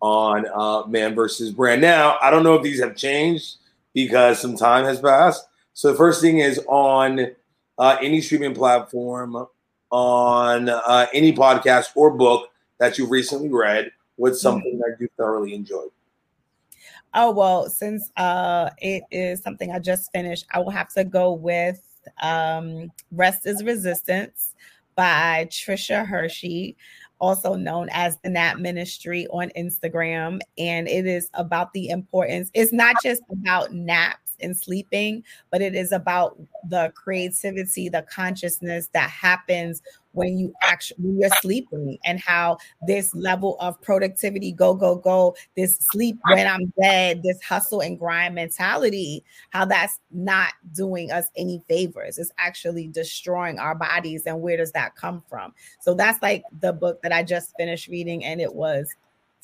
[0.00, 1.82] on uh, Man versus Brand.
[1.82, 3.56] Now, I don't know if these have changed
[3.92, 5.46] because some time has passed.
[5.74, 7.32] So the first thing is on
[7.78, 9.46] uh, any streaming platform,
[9.90, 14.54] on uh, any podcast or book that you've recently read, what's mm-hmm.
[14.54, 15.90] something that you thoroughly enjoyed?
[17.14, 21.32] Oh well, since uh it is something I just finished, I will have to go
[21.32, 21.80] with
[22.22, 24.54] um Rest is Resistance
[24.94, 26.76] by Tricia Hersey,
[27.20, 30.40] also known as the Nap Ministry on Instagram.
[30.58, 35.74] And it is about the importance, it's not just about naps and sleeping, but it
[35.74, 39.82] is about the creativity, the consciousness that happens
[40.12, 45.34] when you actually when you're sleeping and how this level of productivity go go go
[45.56, 51.26] this sleep when i'm dead this hustle and grind mentality how that's not doing us
[51.36, 52.18] any favors.
[52.18, 55.54] It's actually destroying our bodies and where does that come from?
[55.80, 58.94] So that's like the book that i just finished reading and it was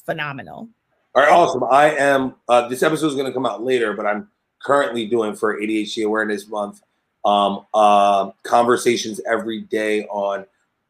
[0.04, 0.68] phenomenal.
[1.14, 1.64] All right awesome.
[1.64, 4.28] I am uh, this episode is going to come out later but i'm
[4.62, 6.82] currently doing for ADHD Awareness Month
[7.24, 10.46] um, uh, conversations every day on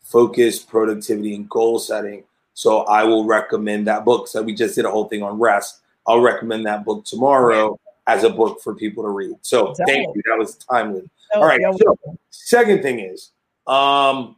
[0.07, 2.25] focus, productivity, and goal setting.
[2.55, 4.29] So I will recommend that book.
[4.29, 5.81] So we just did a whole thing on rest.
[6.07, 9.37] I'll recommend that book tomorrow as a book for people to read.
[9.43, 10.23] So thank you.
[10.27, 11.11] That was timely.
[11.35, 11.61] All right.
[11.79, 13.33] So second thing is,
[13.67, 14.37] um,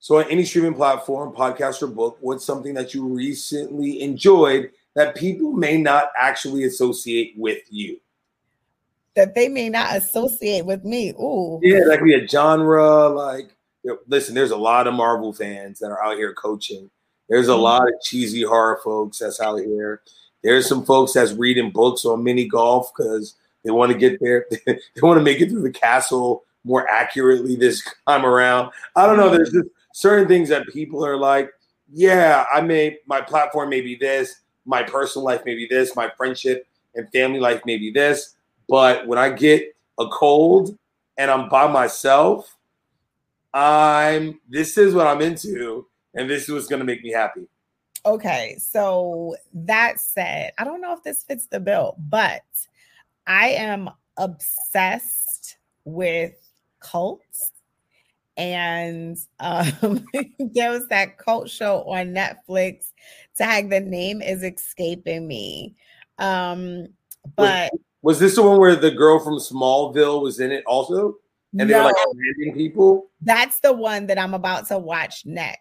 [0.00, 5.14] so on any streaming platform, podcast or book, what's something that you recently enjoyed that
[5.14, 8.00] people may not actually associate with you.
[9.16, 11.10] That they may not associate with me.
[11.10, 11.60] Ooh.
[11.62, 13.08] Yeah, that could be a genre.
[13.08, 13.54] Like,
[14.06, 16.90] listen, there's a lot of Marvel fans that are out here coaching.
[17.28, 17.62] There's a mm-hmm.
[17.62, 20.02] lot of cheesy horror folks that's out here.
[20.42, 24.46] There's some folks that's reading books on mini golf because they want to get there.
[24.66, 28.70] they want to make it through the castle more accurately this time around.
[28.96, 29.30] I don't know.
[29.30, 31.50] There's just certain things that people are like,
[31.92, 36.10] yeah, I may my platform may be this, my personal life may be this, my
[36.16, 38.34] friendship and family life may be this.
[38.68, 40.76] But when I get a cold
[41.16, 42.53] and I'm by myself,
[43.54, 47.46] I'm this is what I'm into, and this is what's gonna make me happy.
[48.04, 52.42] Okay, so that said, I don't know if this fits the bill, but
[53.26, 53.88] I am
[54.18, 56.34] obsessed with
[56.80, 57.52] cults.
[58.36, 60.04] And um,
[60.38, 62.90] there was that cult show on Netflix
[63.36, 65.74] tag the name is escaping me
[66.18, 66.86] um
[67.36, 71.16] but was, was this the one where the girl from smallville was in it also
[71.58, 73.10] and they no, were like commanding people?
[73.20, 75.60] That's the one that i'm about to watch next.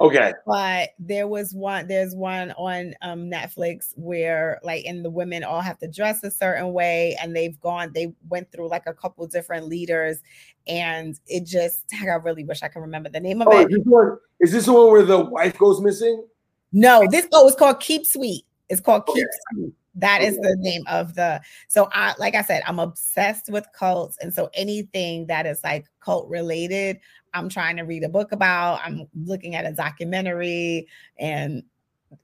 [0.00, 0.32] Okay.
[0.46, 5.60] But there was one there's one on um netflix where like and the women all
[5.60, 9.24] have to dress a certain way and they've gone they went through like a couple
[9.28, 10.18] different leaders
[10.66, 13.70] and it just i really wish i could remember the name of oh, it.
[13.70, 16.24] is this, one, is this the one where the wife goes missing?
[16.72, 18.44] No, this oh, it's called Keep Sweet.
[18.68, 19.72] It's called Keep Sweet.
[19.94, 21.40] That is the name of the.
[21.68, 25.86] So I, like I said, I'm obsessed with cults, and so anything that is like
[26.00, 26.98] cult related,
[27.34, 28.80] I'm trying to read a book about.
[28.82, 30.88] I'm looking at a documentary,
[31.18, 31.62] and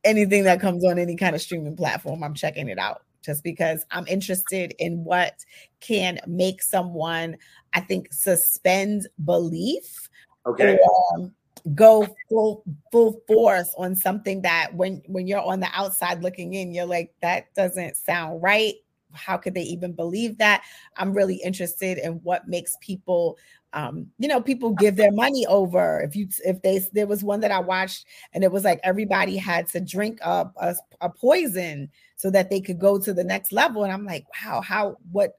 [0.05, 3.85] anything that comes on any kind of streaming platform, I'm checking it out just because
[3.91, 5.45] I'm interested in what
[5.81, 7.37] can make someone,
[7.75, 10.09] I think, suspend belief.
[10.47, 10.79] Okay.
[10.83, 11.31] Or,
[11.75, 16.73] go full full force on something that when when you're on the outside looking in
[16.73, 18.75] you're like that doesn't sound right.
[19.13, 20.63] How could they even believe that?
[20.97, 23.39] I'm really interested in what makes people
[23.73, 26.01] um you know people give their money over.
[26.01, 29.37] If you if they there was one that i watched and it was like everybody
[29.37, 33.53] had to drink up a, a poison so that they could go to the next
[33.53, 33.85] level.
[33.85, 35.39] And i'm like wow how what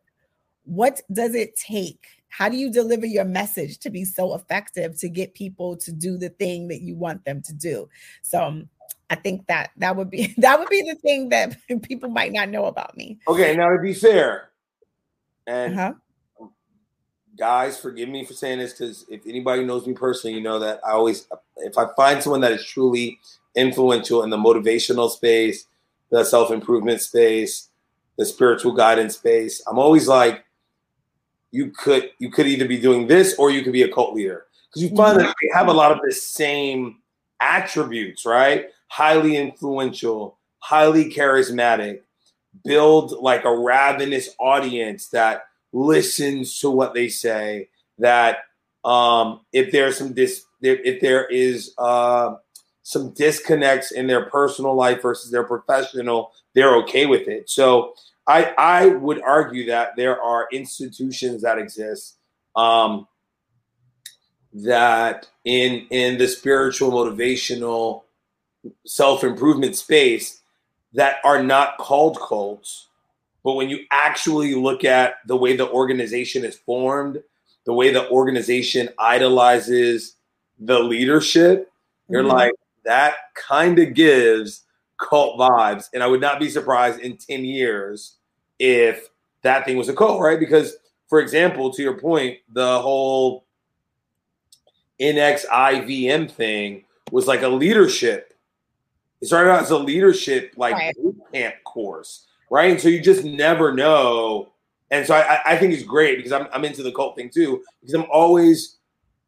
[0.63, 5.09] what does it take how do you deliver your message to be so effective to
[5.09, 7.89] get people to do the thing that you want them to do
[8.21, 8.69] so um,
[9.09, 12.49] i think that that would be that would be the thing that people might not
[12.49, 14.49] know about me okay now to be fair
[15.47, 16.47] and uh-huh.
[17.37, 20.79] guys forgive me for saying this because if anybody knows me personally you know that
[20.85, 21.27] i always
[21.57, 23.19] if i find someone that is truly
[23.55, 25.65] influential in the motivational space
[26.11, 27.69] the self-improvement space
[28.17, 30.43] the spiritual guidance space i'm always like
[31.51, 34.45] you could you could either be doing this or you could be a cult leader
[34.69, 36.97] because you find that they have a lot of the same
[37.39, 38.67] attributes, right?
[38.87, 42.01] Highly influential, highly charismatic,
[42.63, 45.43] build like a ravenous audience that
[45.73, 47.69] listens to what they say.
[47.97, 48.39] That
[48.85, 52.35] um, if there's some dis, if there is uh,
[52.83, 57.49] some disconnects in their personal life versus their professional, they're okay with it.
[57.49, 57.93] So
[58.29, 62.17] I I would argue that there are institutions that exist
[62.55, 63.07] um,
[64.53, 68.03] that in in the spiritual motivational
[68.85, 70.41] self improvement space
[70.93, 72.87] that are not called cults,
[73.43, 77.23] but when you actually look at the way the organization is formed,
[77.65, 80.15] the way the organization idolizes
[80.59, 81.71] the leadership,
[82.09, 82.31] you're mm-hmm.
[82.31, 82.53] like
[82.85, 84.65] that kind of gives
[84.99, 85.85] cult vibes.
[85.93, 88.17] And I would not be surprised in 10 years
[88.59, 89.09] if
[89.41, 90.39] that thing was a cult, right?
[90.39, 90.75] Because,
[91.07, 93.45] for example, to your point, the whole
[94.99, 98.33] NXIVM thing was like a leadership.
[99.21, 100.95] It started out as a leadership like Right.
[100.95, 102.71] boot camp course, right?
[102.71, 104.49] And so you just never know.
[104.91, 107.29] And so I, I- I think it's great because I'm, I'm into the cult thing
[107.29, 108.77] too because I'm always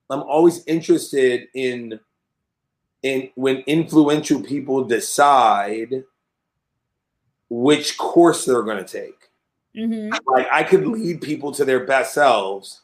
[0.09, 1.99] I'm always interested in
[3.03, 6.03] in when influential people decide
[7.53, 9.29] which course they're going to take.
[9.75, 10.17] Mhm.
[10.25, 12.79] Like I could lead people to their best selves,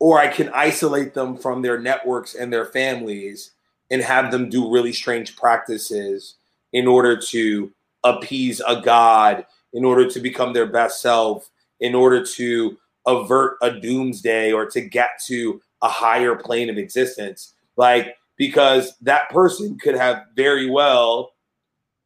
[0.00, 3.52] or I can isolate them from their networks and their families
[3.88, 6.34] and have them do really strange practices
[6.72, 7.72] in order to
[8.02, 11.48] appease a god, in order to become their best self,
[11.78, 12.76] in order to
[13.06, 17.54] avert a doomsday or to get to a higher plane of existence.
[17.76, 21.32] Like, because that person could have very well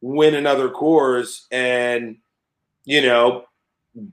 [0.03, 2.17] win another course and,
[2.83, 3.45] you know,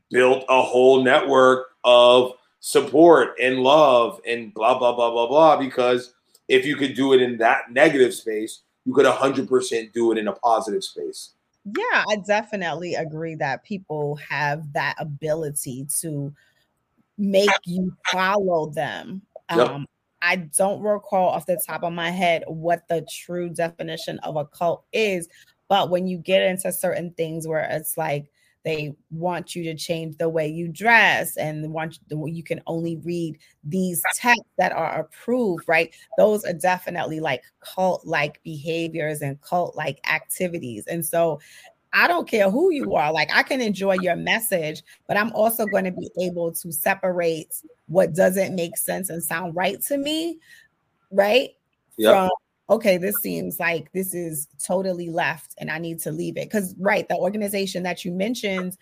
[0.09, 6.15] built a whole network of support and love and blah blah blah blah blah because
[6.47, 10.29] if you could do it in that negative space you could 100% do it in
[10.29, 11.31] a positive space
[11.65, 16.33] Yeah, I definitely agree that people have that ability to
[17.17, 19.23] make you follow them.
[19.51, 19.69] Yep.
[19.69, 19.87] Um,
[20.23, 24.45] I don't recall off the top of my head what the true definition of a
[24.45, 25.29] cult is,
[25.71, 28.27] but when you get into certain things where it's like
[28.65, 32.97] they want you to change the way you dress and want you, you can only
[32.97, 35.95] read these texts that are approved, right?
[36.19, 40.89] Those are definitely like cult like behaviors and cult like activities.
[40.89, 41.41] And so
[41.93, 43.13] I don't care who you are.
[43.13, 47.63] Like I can enjoy your message, but I'm also going to be able to separate
[47.87, 50.41] what doesn't make sense and sound right to me,
[51.13, 51.51] right?
[51.97, 52.13] Yep.
[52.13, 52.31] From
[52.71, 56.49] okay, this seems like this is totally left and I need to leave it.
[56.49, 58.79] Because right, the organization that you mentioned,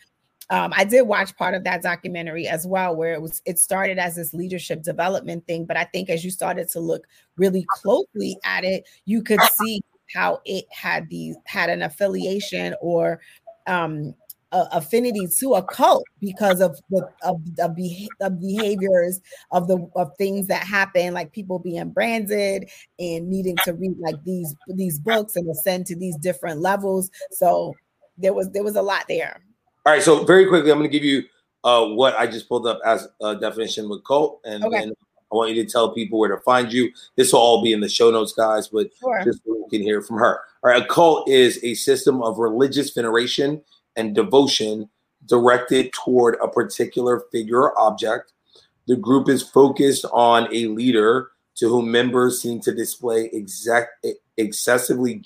[0.51, 3.99] um, I did watch part of that documentary as well, where it was it started
[3.99, 8.39] as this leadership development thing, but I think as you started to look really closely
[8.45, 9.83] at it, you could see
[10.15, 13.21] how it had these had an affiliation or
[13.67, 14.15] um
[14.53, 19.21] a affinity to a cult because of the of the beha- of behaviors
[19.51, 22.69] of the of things that happen like people being branded
[22.99, 27.77] and needing to read like these these books and ascend to these different levels so
[28.17, 29.41] there was there was a lot there
[29.85, 31.23] all right so very quickly i'm going to give you
[31.65, 34.81] uh, what i just pulled up as a definition with cult and Okay.
[34.81, 34.93] then
[35.31, 37.81] i want you to tell people where to find you this will all be in
[37.81, 40.41] the show notes guys but sure just so we can hear from her.
[40.65, 43.63] All right, a cult is a system of religious veneration
[43.99, 44.89] and devotion
[45.27, 48.33] directed toward a particular figure or object.
[48.87, 54.07] The group is focused on a leader to whom members seem to display exact,
[54.39, 55.23] excessively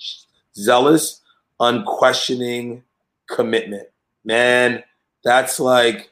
[0.57, 1.20] zealous,
[1.61, 2.83] unquestioning
[3.29, 3.89] commitment.
[4.25, 4.83] Man,
[5.23, 6.11] that's like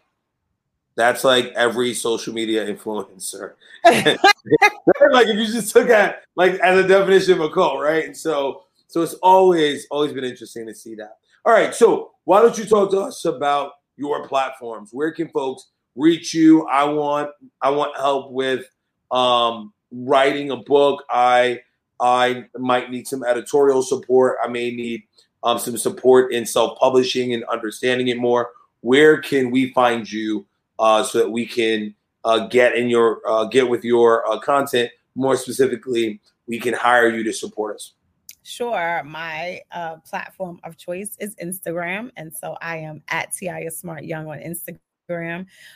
[0.94, 3.54] that's like every social media influencer
[3.84, 8.04] like if you just took that like as a definition of a cult, right?
[8.04, 11.18] And so so it's always always been interesting to see that.
[11.46, 14.90] All right, so why don't you talk to us about your platforms?
[14.92, 15.66] Where can folks
[15.96, 16.64] reach you?
[16.68, 18.66] I want I want help with
[19.10, 21.02] um writing a book.
[21.10, 21.58] I
[21.98, 24.36] I might need some editorial support.
[24.44, 25.02] I may need
[25.42, 28.50] um, some support in self-publishing and understanding it more.
[28.82, 30.46] Where can we find you
[30.78, 34.88] uh, so that we can uh, get in your uh, get with your uh, content
[35.16, 37.94] more specifically we can hire you to support us
[38.42, 39.02] Sure.
[39.04, 42.10] My uh, platform of choice is Instagram.
[42.16, 44.78] And so I am at Taiia Smart Young on Instagram.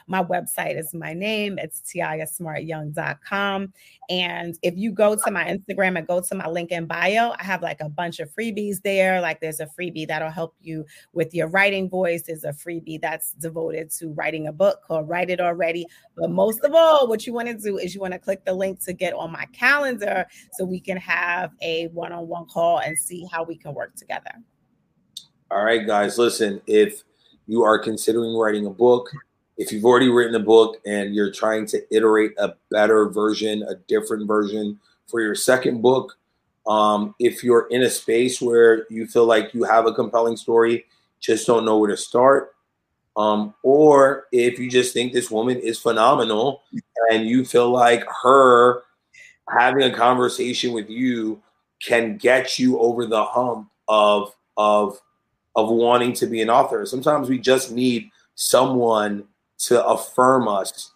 [0.07, 1.59] My website is my name.
[1.59, 3.73] It's taiiasmartyoung.com.
[4.11, 7.43] And if you go to my Instagram and go to my link in bio, I
[7.43, 9.21] have like a bunch of freebies there.
[9.21, 12.23] Like there's a freebie that'll help you with your writing voice.
[12.23, 15.87] There's a freebie that's devoted to writing a book called Write It Already.
[16.17, 18.53] But most of all, what you want to do is you want to click the
[18.55, 23.27] link to get on my calendar so we can have a one-on-one call and see
[23.33, 24.31] how we can work together.
[25.51, 27.03] all right guys listen if
[27.47, 29.11] you are considering writing a book
[29.57, 33.75] if you've already written a book and you're trying to iterate a better version a
[33.89, 36.17] different version for your second book
[36.67, 40.85] um, if you're in a space where you feel like you have a compelling story
[41.21, 42.55] just don't know where to start
[43.17, 46.63] um, or if you just think this woman is phenomenal
[47.11, 48.83] and you feel like her
[49.49, 51.41] having a conversation with you
[51.85, 55.01] can get you over the hump of of
[55.57, 56.85] of wanting to be an author.
[56.87, 59.25] Sometimes we just need someone
[59.59, 60.93] to affirm us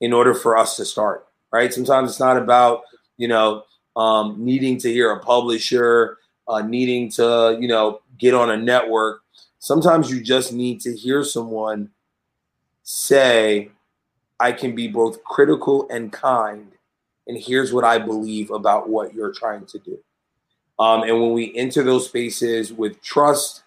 [0.00, 1.72] in order for us to start, right?
[1.72, 2.82] Sometimes it's not about,
[3.16, 3.64] you know,
[3.96, 6.18] um, needing to hear a publisher
[6.48, 9.22] uh, needing to, you know, get on a network.
[9.58, 11.90] Sometimes you just need to hear someone
[12.82, 13.70] say,
[14.40, 16.72] I can be both critical and kind.
[17.26, 19.98] And here's what I believe about what you're trying to do.
[20.78, 23.64] Um, and when we enter those spaces with trust,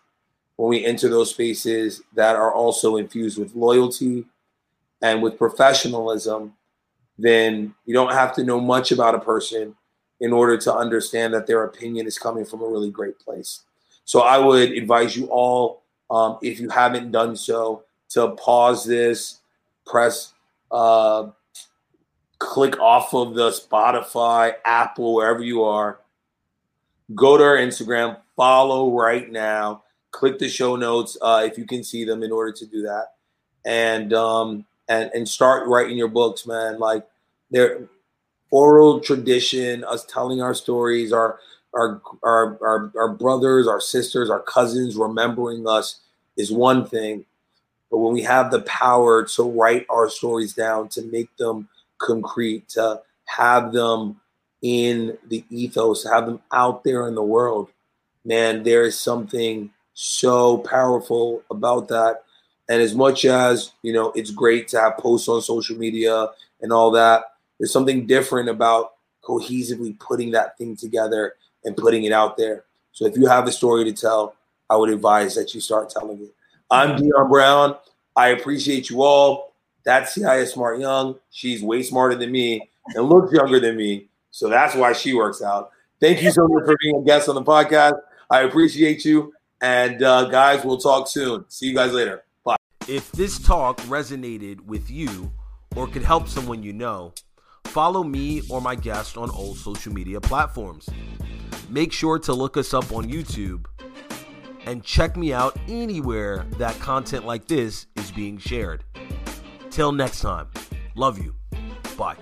[0.62, 4.24] when we enter those spaces that are also infused with loyalty
[5.02, 6.54] and with professionalism,
[7.18, 9.76] then you don't have to know much about a person
[10.20, 13.62] in order to understand that their opinion is coming from a really great place.
[14.06, 15.82] So I would advise you all,
[16.12, 19.40] um, if you haven't done so, to pause this,
[19.88, 20.34] press,
[20.70, 21.30] uh,
[22.38, 26.02] click off of the Spotify, Apple, wherever you are.
[27.16, 29.82] Go to our Instagram, follow right now.
[30.12, 33.14] Click the show notes uh, if you can see them in order to do that,
[33.66, 36.80] and um, and and start writing your books, man.
[36.80, 37.08] Like
[37.50, 37.88] their
[38.52, 41.40] oral tradition, us telling our stories, our
[41.74, 46.02] our, our our our brothers, our sisters, our cousins remembering us
[46.38, 47.26] is one thing.
[47.90, 51.68] But when we have the power to write our stories down, to make them
[51.98, 54.20] concrete, to have them
[54.62, 57.70] in the ethos, have them out there in the world,
[58.24, 62.24] man, there is something so powerful about that.
[62.70, 66.28] And as much as, you know, it's great to have posts on social media
[66.62, 67.24] and all that,
[67.60, 68.94] there's something different about
[69.24, 72.64] cohesively putting that thing together and putting it out there.
[72.92, 74.36] So if you have a story to tell,
[74.70, 76.34] I would advise that you start telling it.
[76.70, 77.76] I'm Dion Brown.
[78.16, 79.54] I appreciate you all.
[79.84, 81.16] That's CIS Smart Young.
[81.30, 84.08] She's way smarter than me and looks younger than me.
[84.32, 85.72] So that's why she works out.
[86.00, 88.00] Thank you so much for being a guest on the podcast.
[88.30, 89.34] I appreciate you.
[89.62, 91.46] And uh, guys, we'll talk soon.
[91.48, 92.24] See you guys later.
[92.44, 92.58] Bye.
[92.88, 95.32] If this talk resonated with you
[95.76, 97.14] or could help someone you know,
[97.66, 100.90] follow me or my guest on all social media platforms.
[101.70, 103.66] Make sure to look us up on YouTube
[104.66, 108.84] and check me out anywhere that content like this is being shared.
[109.70, 110.48] Till next time,
[110.96, 111.34] love you.
[111.98, 112.18] Bye.